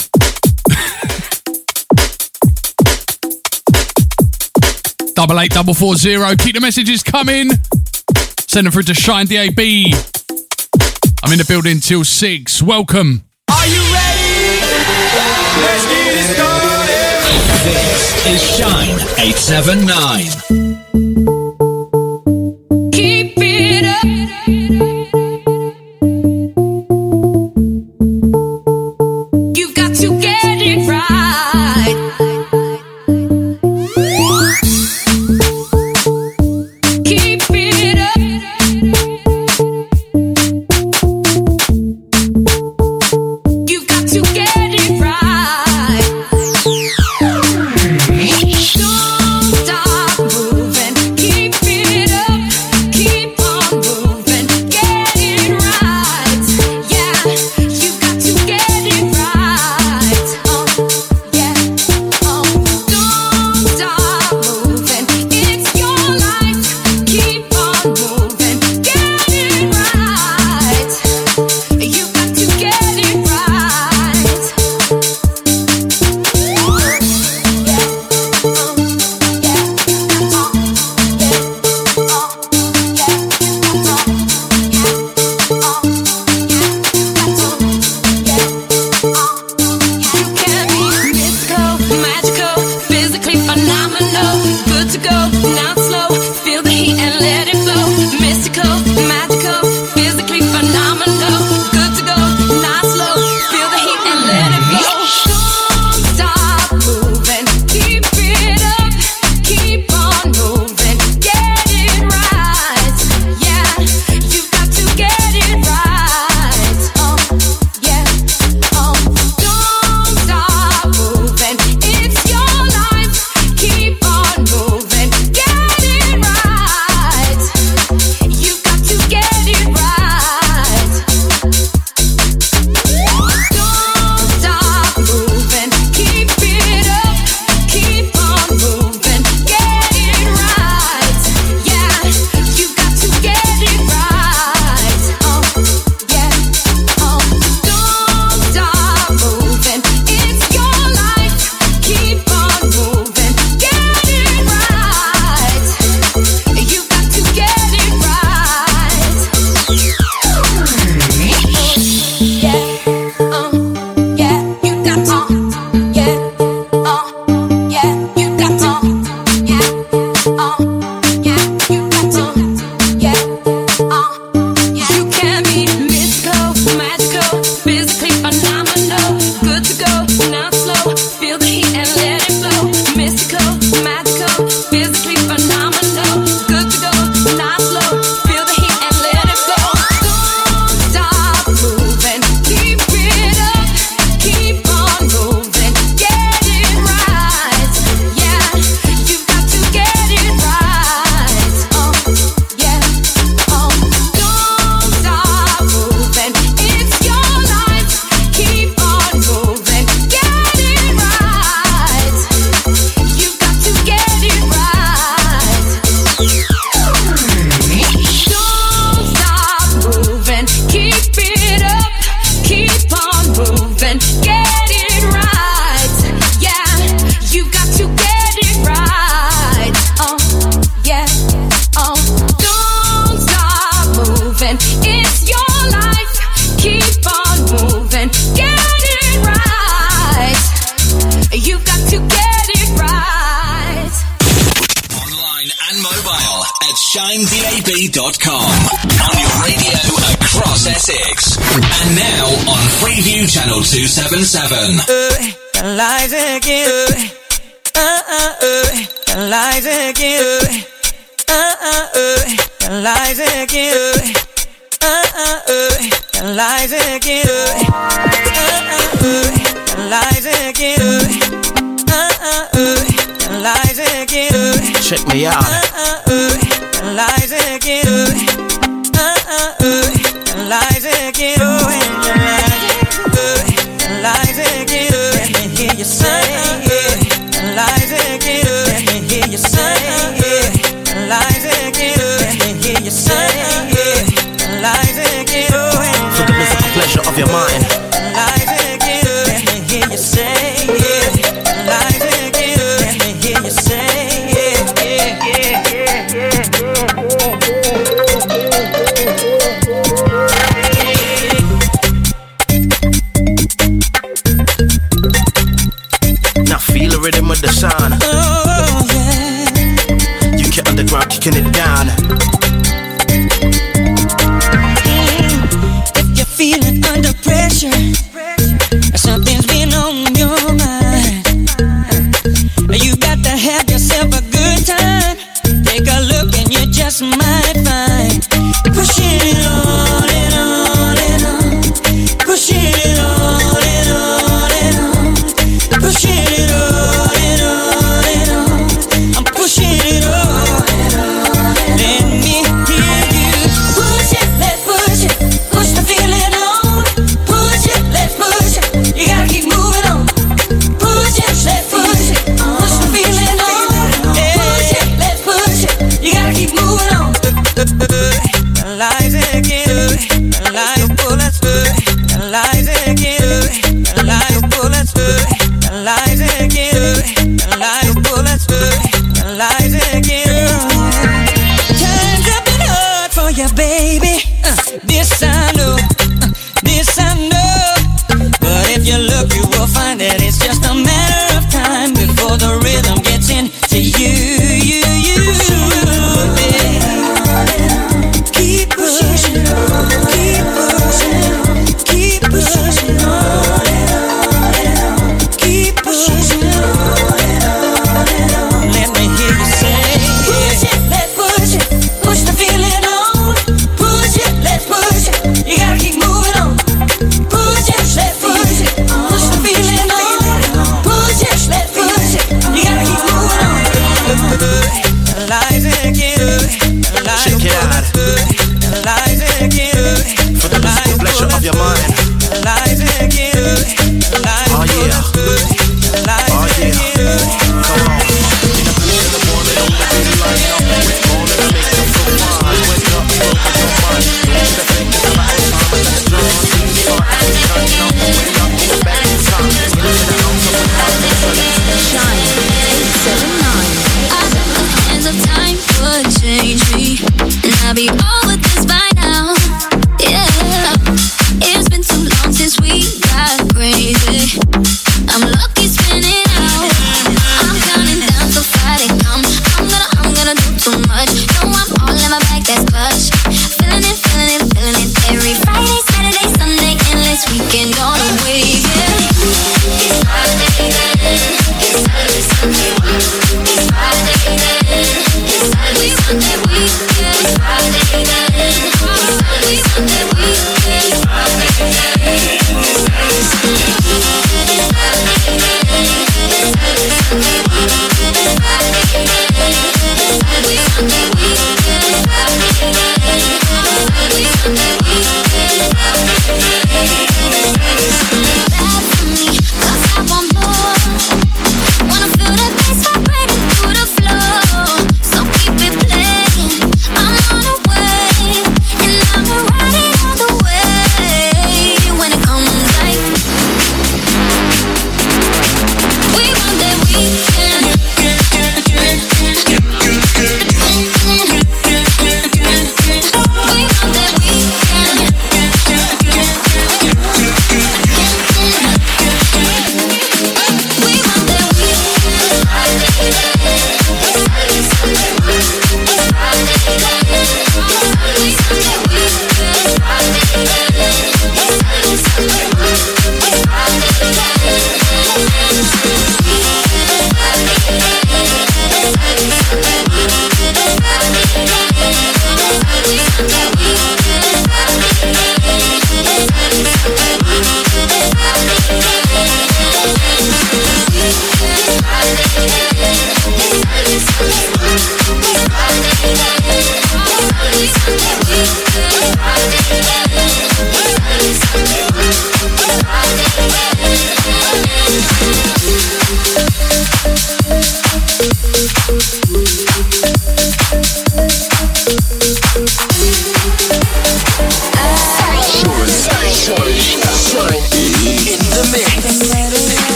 [5.14, 6.34] double eight double four zero.
[6.36, 7.50] Keep the messages coming.
[8.48, 9.58] Send them through to Shine DAB.
[11.22, 12.62] I'm in the building till six.
[12.62, 13.22] Welcome.
[13.50, 14.60] Are you ready?
[15.60, 16.84] Let's get it started.
[17.64, 20.53] This is Shine 879.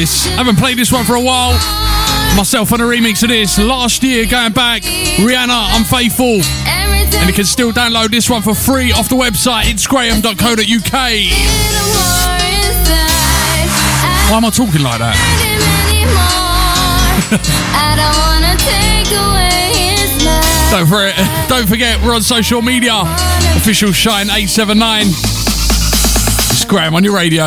[0.00, 0.26] this.
[0.26, 1.52] I haven't played this one for a while.
[2.36, 4.82] Myself on a remix of this last year, going back.
[4.82, 9.72] Rihanna, I'm faithful, And you can still download this one for free off the website.
[9.72, 10.92] It's graham.co.uk.
[14.28, 15.16] Why am I talking like that?
[20.76, 23.00] don't, don't forget, we're on social media.
[23.56, 25.06] Official Shine 879.
[25.06, 27.46] It's Graham on your radio.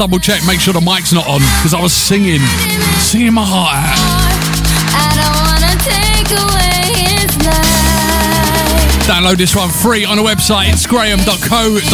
[0.00, 2.40] double check, make sure the mic's not on, because I was singing,
[3.04, 4.00] singing my heart out.
[9.04, 11.84] Download this one free on the website, it's graham.co.uk.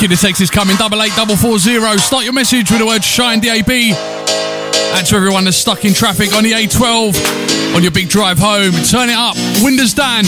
[0.00, 1.96] Keep the is coming, 88440.
[1.96, 3.70] Start your message with the word Shine DAB.
[3.70, 8.72] And to everyone that's stuck in traffic on the A12, on your big drive home,
[8.84, 9.34] turn it up.
[9.64, 10.26] Windows down.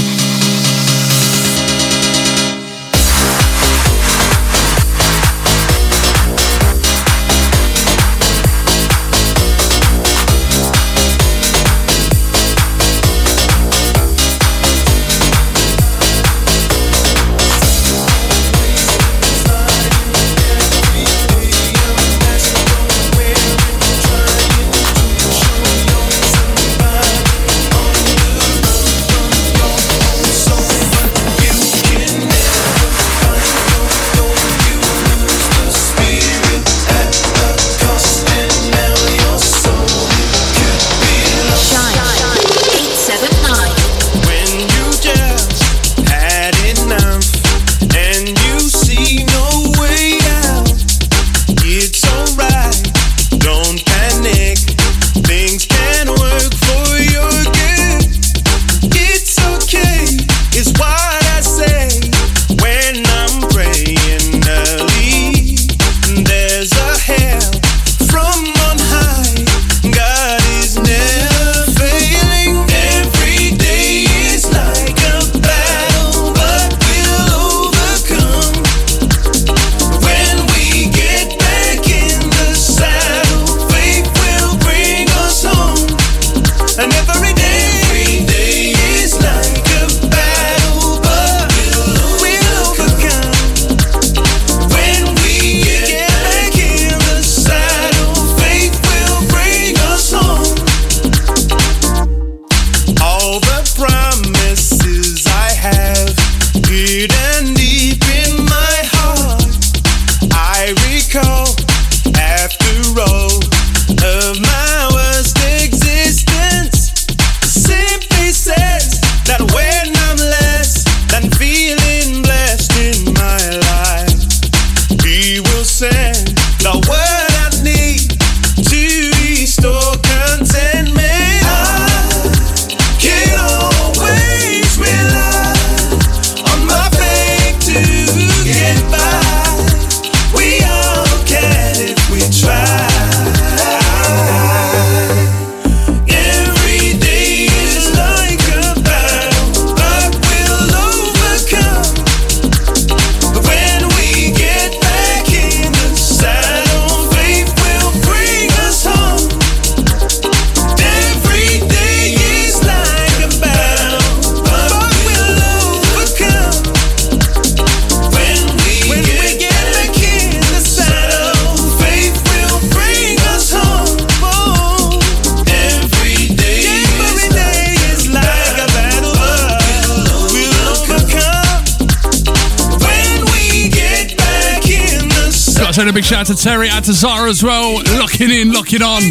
[186.09, 187.75] Shout out to Terry, out to Zara as well.
[187.99, 189.03] Locking in, locking on.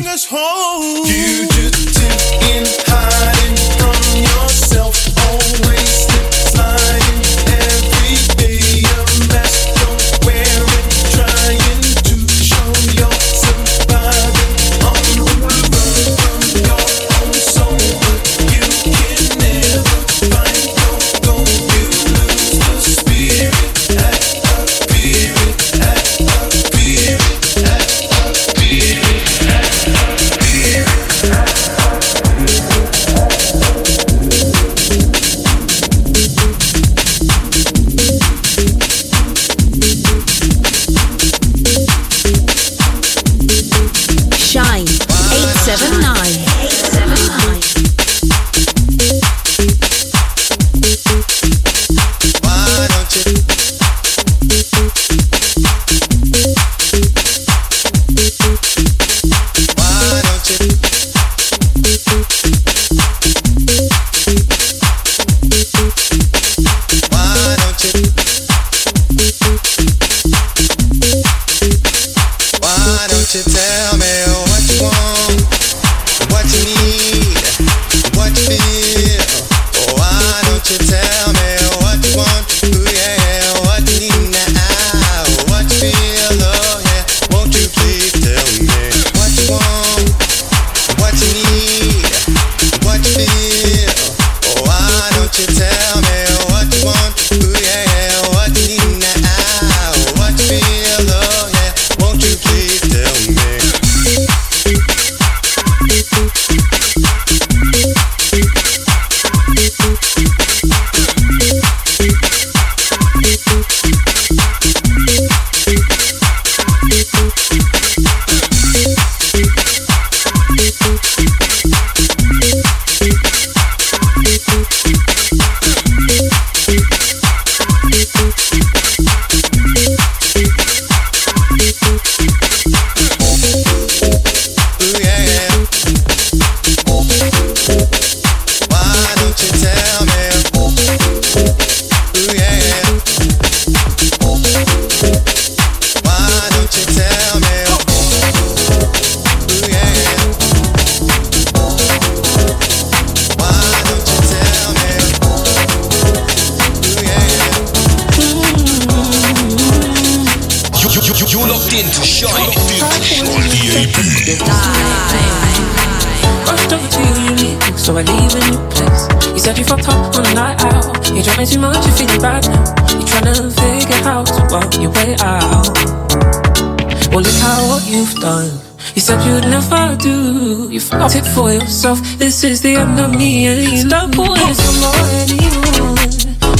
[179.50, 180.70] Never do.
[180.72, 182.00] You fucked it for yourself.
[182.18, 185.98] This is the end of me, and you stop pulling some more anymore.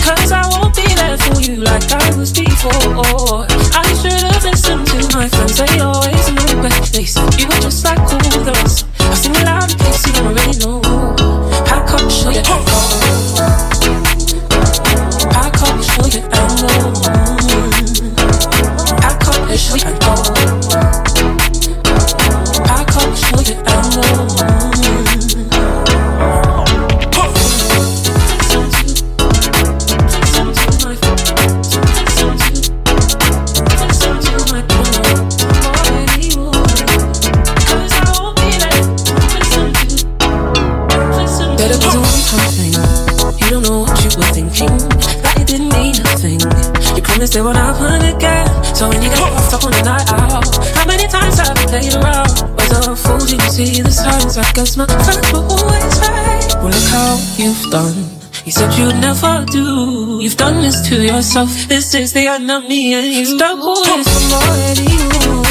[0.08, 3.46] Cause I won't be there for you like I was before.
[3.76, 6.94] I should have listened to my friends, they always knew best.
[6.94, 8.87] They said you were just like all the
[47.38, 48.76] Promised it would happen again.
[48.76, 50.42] So when you get fucked up on the night out,
[50.76, 52.34] how many times have you played around?
[52.58, 53.20] Was a fool?
[53.20, 54.38] Did you see the signs?
[54.38, 56.50] I guess my friends were always right.
[56.58, 57.94] Well, look how you've done.
[58.46, 60.18] You said you'd never do.
[60.22, 61.50] You've done this to yourself.
[61.68, 63.26] This is the end of me and you.
[63.26, 64.02] Stop calling
[64.34, 65.46] more anymore.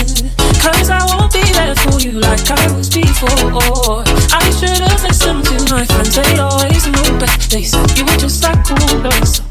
[0.59, 4.03] Cause I won't be there for you like I was before.
[4.35, 7.51] I should have listened to my friends, they always knew best.
[7.51, 9.46] They said you were just like cool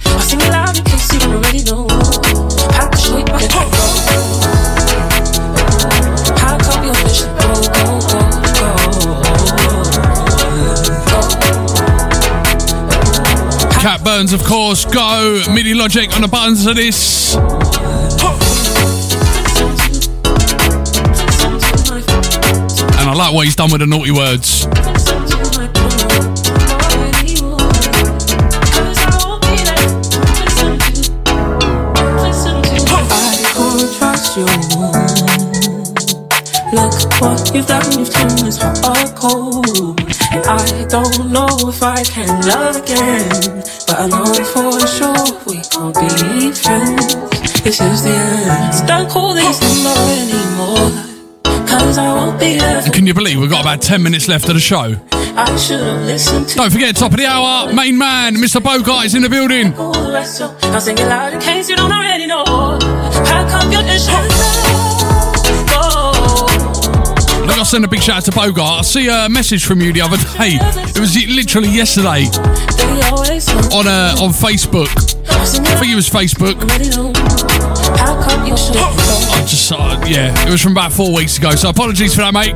[14.18, 15.44] Burns, of course, go.
[15.54, 17.36] MIDI logic on the buttons of this.
[17.36, 17.44] And
[23.10, 24.66] I like what he's done with the naughty words.
[36.72, 40.00] Look what you've done, you've turned this heart cold.
[40.32, 43.75] And I don't know if I can love again.
[43.96, 45.16] But I know for sure
[45.48, 47.16] we gon' be friends.
[47.64, 48.76] This is the end.
[48.76, 50.92] So don't call this number anymore.
[51.66, 54.56] Cause I won't be there Can you believe we've got about 10 minutes left of
[54.56, 54.96] the show?
[55.12, 58.62] I should've listened to Don't forget, top of the hour, main man, Mr.
[58.62, 59.74] Bogart is in the building.
[59.76, 60.40] all the rest.
[60.40, 62.44] So I'll sing it loud in case you don't already know.
[62.44, 63.82] How come you're
[67.66, 68.80] the I got to send a big shout out to Bogart.
[68.80, 70.58] I see a message from you the other day.
[70.62, 72.26] It was literally yesterday
[73.74, 74.90] on uh, on Facebook.
[75.30, 75.46] I
[75.80, 76.62] think it was Facebook.
[79.34, 81.52] I just uh, yeah, it was from about four weeks ago.
[81.52, 82.56] So apologies for that, mate.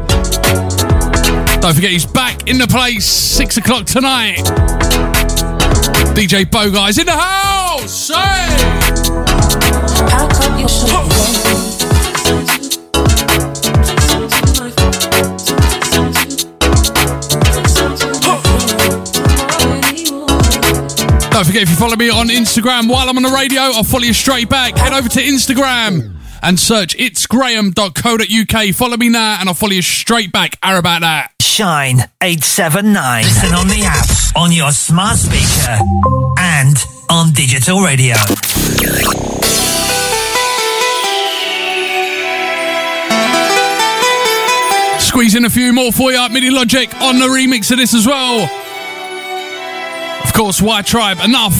[1.62, 4.38] Don't forget he's back in the place six o'clock tonight.
[6.14, 8.10] DJ Bogart is in the house.
[8.10, 9.10] Hey!
[21.32, 24.04] Don't forget if you follow me on Instagram while I'm on the radio, I'll follow
[24.04, 24.76] you straight back.
[24.78, 28.76] Head over to Instagram and search it's itsgraham.co.uk.
[28.76, 30.58] Follow me now and I'll follow you straight back.
[30.62, 31.32] How about that?
[31.42, 33.24] Shine 879.
[33.24, 35.78] Listen on the app, on your smart speaker,
[36.38, 36.76] and
[37.10, 38.16] on digital radio.
[45.00, 46.30] Squeeze in a few more for you.
[46.30, 48.48] MIDI Logic on the remix of this as well.
[50.40, 51.20] Course, Y Tribe.
[51.20, 51.54] Enough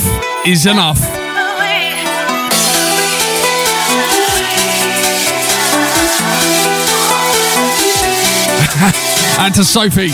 [0.48, 1.02] is enough.
[9.40, 10.08] and to Sophie.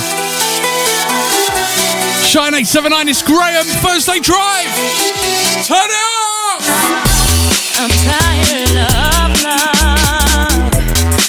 [2.25, 3.65] Shine 879 is Graham.
[3.85, 4.73] Thursday Drive.
[5.67, 5.91] Turn it
[6.49, 6.61] up.
[7.77, 10.73] I'm tired of love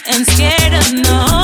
[0.06, 1.35] and scared of no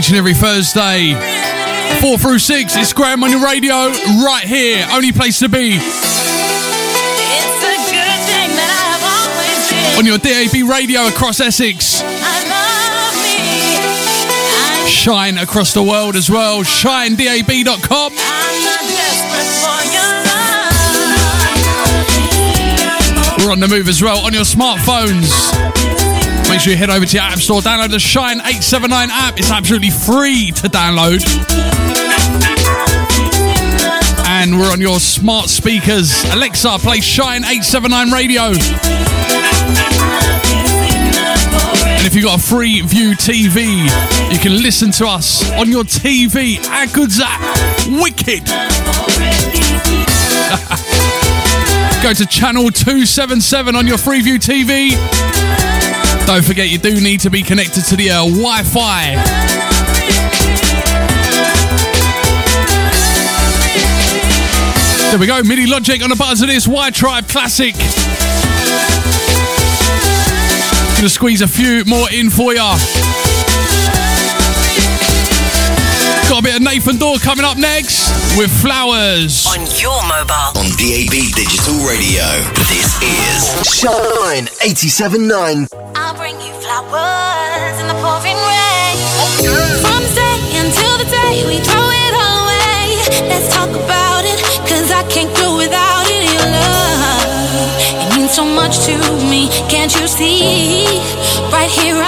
[0.00, 1.12] Each and every Thursday,
[2.00, 3.74] 4 through 6, it's Graham on your radio,
[4.24, 4.88] right here.
[4.92, 5.76] Only place to be.
[5.76, 5.82] It's
[7.60, 9.98] a good thing that I've always been.
[9.98, 12.00] On your DAB radio across Essex.
[14.88, 16.62] Shine across the world as well.
[16.62, 18.12] ShineDAB.com.
[23.44, 25.69] We're on the move as well on your smartphones.
[26.50, 29.38] Make sure you head over to your app store, download the Shine 879 app.
[29.38, 31.22] It's absolutely free to download.
[34.26, 36.24] And we're on your smart speakers.
[36.32, 38.42] Alexa, play Shine 879 radio.
[41.86, 43.84] And if you've got a Freeview TV,
[44.32, 46.56] you can listen to us on your TV.
[46.66, 47.38] How good's that?
[48.02, 48.42] Wicked.
[52.02, 55.69] Go to channel 277 on your Freeview TV
[56.34, 59.14] don't forget, you do need to be connected to the uh, Wi Fi.
[65.10, 67.74] There we go, MIDI Logic on the buttons of this Y Tribe Classic.
[70.94, 72.76] Gonna squeeze a few more in for ya.
[76.28, 78.08] Got a bit of Nathan Dawe coming up next
[78.38, 79.48] with Flowers.
[79.48, 80.62] On your mobile.
[80.62, 82.22] On DAB Digital Radio.
[82.70, 85.79] This is Shine 879.
[86.72, 88.94] I was in the pouring rain.
[89.82, 92.94] From day until the day we throw it all away.
[93.26, 94.38] Let's talk about it,
[94.70, 96.30] cause I can't go without it.
[96.30, 98.94] Your love, it means so much to
[99.26, 99.50] me.
[99.68, 100.86] Can't you see?
[101.50, 101.98] Right here,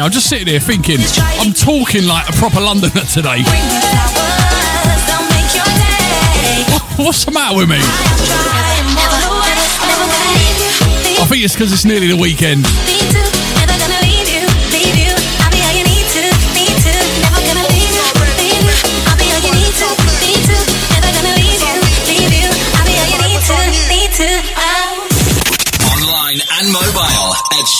[0.00, 3.42] I'm just sitting here thinking, I'm talking like a proper Londoner today.
[6.96, 7.78] What's the matter with me?
[11.18, 12.64] I think it's because it's nearly the weekend.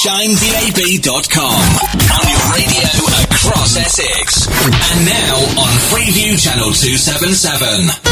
[0.00, 1.99] shine.com
[2.60, 4.46] radio across Essex.
[4.92, 8.09] And now on Freeview Channel 277.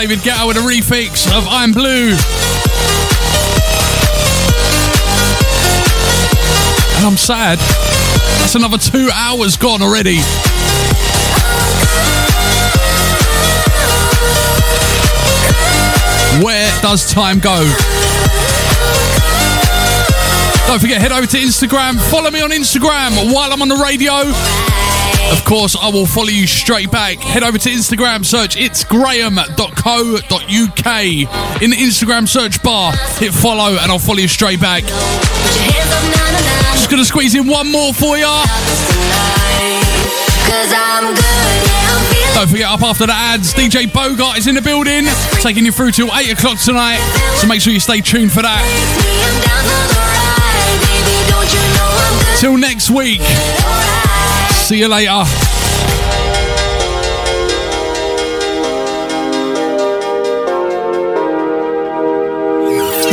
[0.00, 2.08] David Guetta with a refix of I'm Blue.
[6.96, 7.58] And I'm sad.
[8.40, 10.16] That's another two hours gone already.
[16.42, 17.60] Where does time go?
[20.66, 22.00] Don't forget, head over to Instagram.
[22.10, 24.32] Follow me on Instagram while I'm on the radio.
[25.30, 27.18] Of course, I will follow you straight back.
[27.18, 29.46] Head over to Instagram, search it's graham.co.uk.
[31.62, 34.82] In the Instagram search bar, hit follow, and I'll follow you straight back.
[36.74, 38.44] Just gonna squeeze in one more for ya.
[42.34, 45.04] Don't forget, up after the ads, DJ Bogart is in the building,
[45.42, 46.98] taking you through till 8 o'clock tonight.
[47.36, 48.62] So make sure you stay tuned for that.
[52.40, 53.20] Till next week.
[54.70, 55.26] See you later.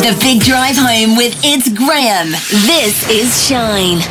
[0.06, 2.30] The Big Drive Home with It's Graham.
[2.70, 4.06] This is Shine.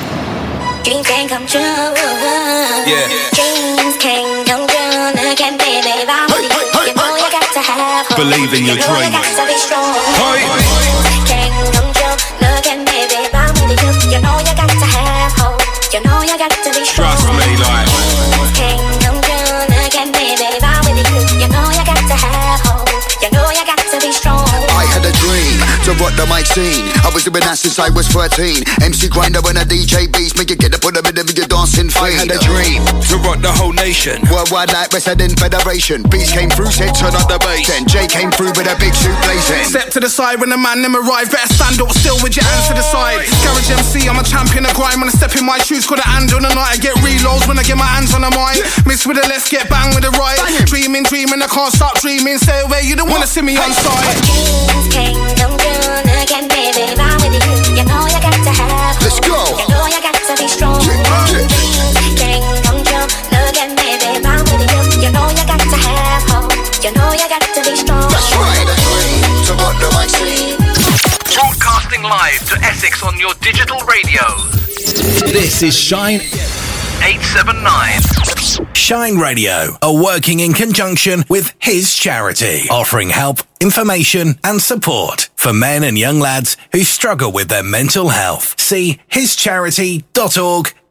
[0.82, 1.62] Dreams can come true.
[1.62, 3.06] Yeah.
[3.30, 5.14] Dreams can come true.
[5.14, 6.90] Look at me, baby, I'm with you.
[6.90, 8.26] You know you got to have hope.
[8.26, 9.94] Believe in your you know you got to be strong.
[10.18, 10.50] Hey.
[10.50, 12.10] Dreams can come true.
[12.42, 14.18] Look at me, baby, I'm with you.
[14.18, 15.62] You know you got to have hope.
[15.94, 17.14] You know you got to be strong.
[17.14, 17.25] Trust
[25.86, 26.82] to rock the mic scene.
[27.06, 28.66] I was doing that since I was 13.
[28.82, 31.46] MC Grinder when a DJ beats make you get up on the rhythm of your
[31.46, 32.02] dancing feet.
[32.02, 34.18] I had a dream to rock the whole nation.
[34.26, 36.02] Worldwide like Western Federation.
[36.10, 37.70] Beats came through, said turn up the bass.
[37.70, 39.62] Then Jay came through with a big suit blazing.
[39.62, 41.30] Step to the side when the man them arrive.
[41.30, 43.22] Better stand up still with your hands to the side.
[43.46, 44.98] Garage MC, I'm a champion of grime.
[44.98, 46.74] When I step in my shoes, got a hand on the night.
[46.74, 48.58] I get reloads when I get my hands on the mic.
[48.90, 50.42] Mix with the left, get bang with the right.
[50.66, 52.42] Dreaming, dreaming, I can't stop dreaming.
[52.42, 54.55] Stay away, you don't wanna see me on side.
[72.26, 74.22] Live to Essex on your digital radio.
[75.30, 76.20] This is Shine
[77.00, 78.74] 879.
[78.74, 85.52] Shine Radio are working in conjunction with his charity, offering help, information, and support for
[85.52, 88.60] men and young lads who struggle with their mental health.
[88.60, 89.00] See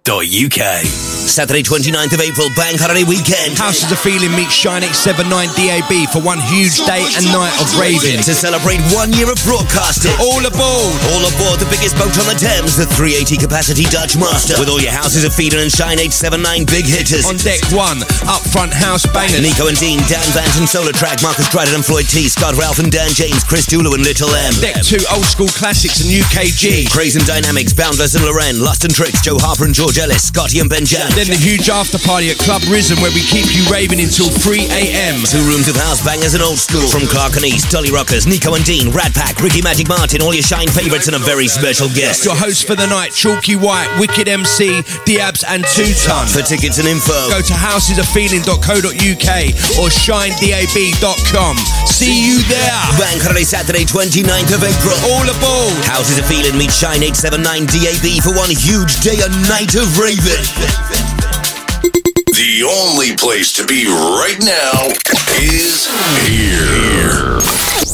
[0.05, 0.85] hischarity.org.uk.
[1.25, 3.57] Saturday 29th of April, bank holiday weekend.
[3.57, 8.21] Houses of Feeling meets Shine 879 DAB for one huge day and night of raving.
[8.23, 10.13] To celebrate one year of broadcasting.
[10.21, 10.95] All aboard.
[11.11, 14.55] All aboard the biggest boat on the Thames, the 380 capacity Dutch Master.
[14.61, 17.25] With all your houses of feeling and Shine 879 big hitters.
[17.25, 19.41] On deck one, up front house bangers.
[19.41, 22.93] Nico and Dean, Dan Banton, Solar Track, Marcus Dryden and Floyd T, Scott Ralph and
[22.93, 24.53] Dan James, Chris Dulu and Little M.
[24.61, 26.87] Deck two, old school classics and UKG.
[26.93, 30.59] Craze and Dynamics, Boundless and Loren, Lust and Tricks, Joe Harper and George Ellis, Scotty
[30.59, 31.09] and Ben Jan.
[31.15, 34.67] Then the huge after party at Club Risen where we keep you raving until 3
[34.71, 35.21] a.m.
[35.23, 36.87] Two rooms of house bangers and old school.
[36.87, 40.33] From Clark and East, Dolly Rockers, Nico and Dean, Rat Pack, Ricky Magic Martin, all
[40.33, 42.25] your Shine favourites and a very special guest.
[42.25, 46.27] Your host for the night, Chalky White, Wicked MC, Diabs and Two Ton.
[46.27, 49.29] For tickets and info, Go to housesoffeeling.co.uk
[49.79, 51.55] or shinedab.com.
[51.87, 52.81] See you there.
[52.99, 54.97] Bank Holiday Saturday 29th of April.
[55.15, 55.73] All aboard.
[55.87, 60.45] Houses of Feeling meet Shine 879 DAB for one huge day and night of raving.
[62.33, 64.89] The only place to be right now
[65.41, 65.87] is
[66.27, 67.39] here.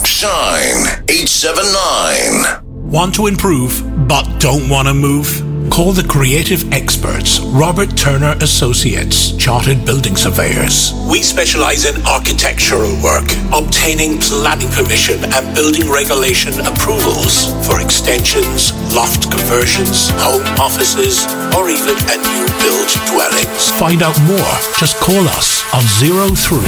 [0.05, 2.89] Shine 879.
[2.89, 5.50] Want to improve but don't want to move?
[5.71, 10.91] Call the creative experts, Robert Turner Associates, Chartered Building Surveyors.
[11.09, 13.23] We specialize in architectural work,
[13.55, 21.23] obtaining planning permission and building regulation approvals for extensions, loft conversions, home offices,
[21.55, 23.71] or even a new build dwellings.
[23.79, 24.53] Find out more.
[24.75, 25.87] Just call us on
[26.35, 26.59] 03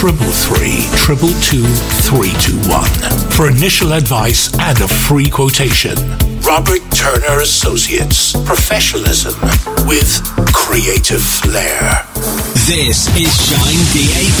[0.00, 1.60] 333 222
[2.08, 2.72] 321
[3.36, 5.94] for initial advice and a free quotation.
[6.46, 8.36] Robert Turner Associates.
[8.46, 9.34] Professionalism
[9.90, 10.22] with
[10.54, 12.06] creative flair.
[12.70, 14.40] This is Shine DAB.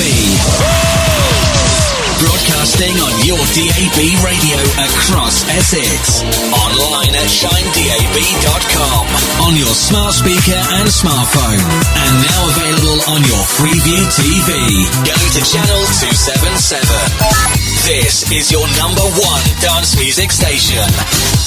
[2.22, 6.22] Broadcasting on your DAB radio across Essex.
[6.54, 9.02] Online at shinedab.com.
[9.42, 11.58] On your smart speaker and smartphone.
[11.58, 14.86] And now available on your Freeview TV.
[15.02, 17.65] Go to channel 277.
[17.86, 20.82] This is your number one dance music station.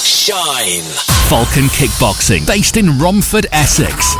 [0.07, 0.87] Shine.
[1.27, 4.15] Falcon Kickboxing, based in Romford, Essex.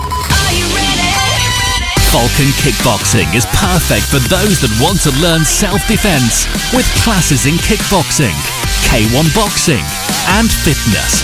[2.12, 6.44] Falcon Kickboxing is perfect for those that want to learn self-defense
[6.76, 8.36] with classes in kickboxing,
[8.92, 9.86] K1 boxing,
[10.36, 11.24] and fitness.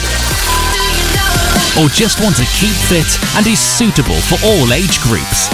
[1.75, 5.51] Or just want to keep fit and is suitable for all age groups.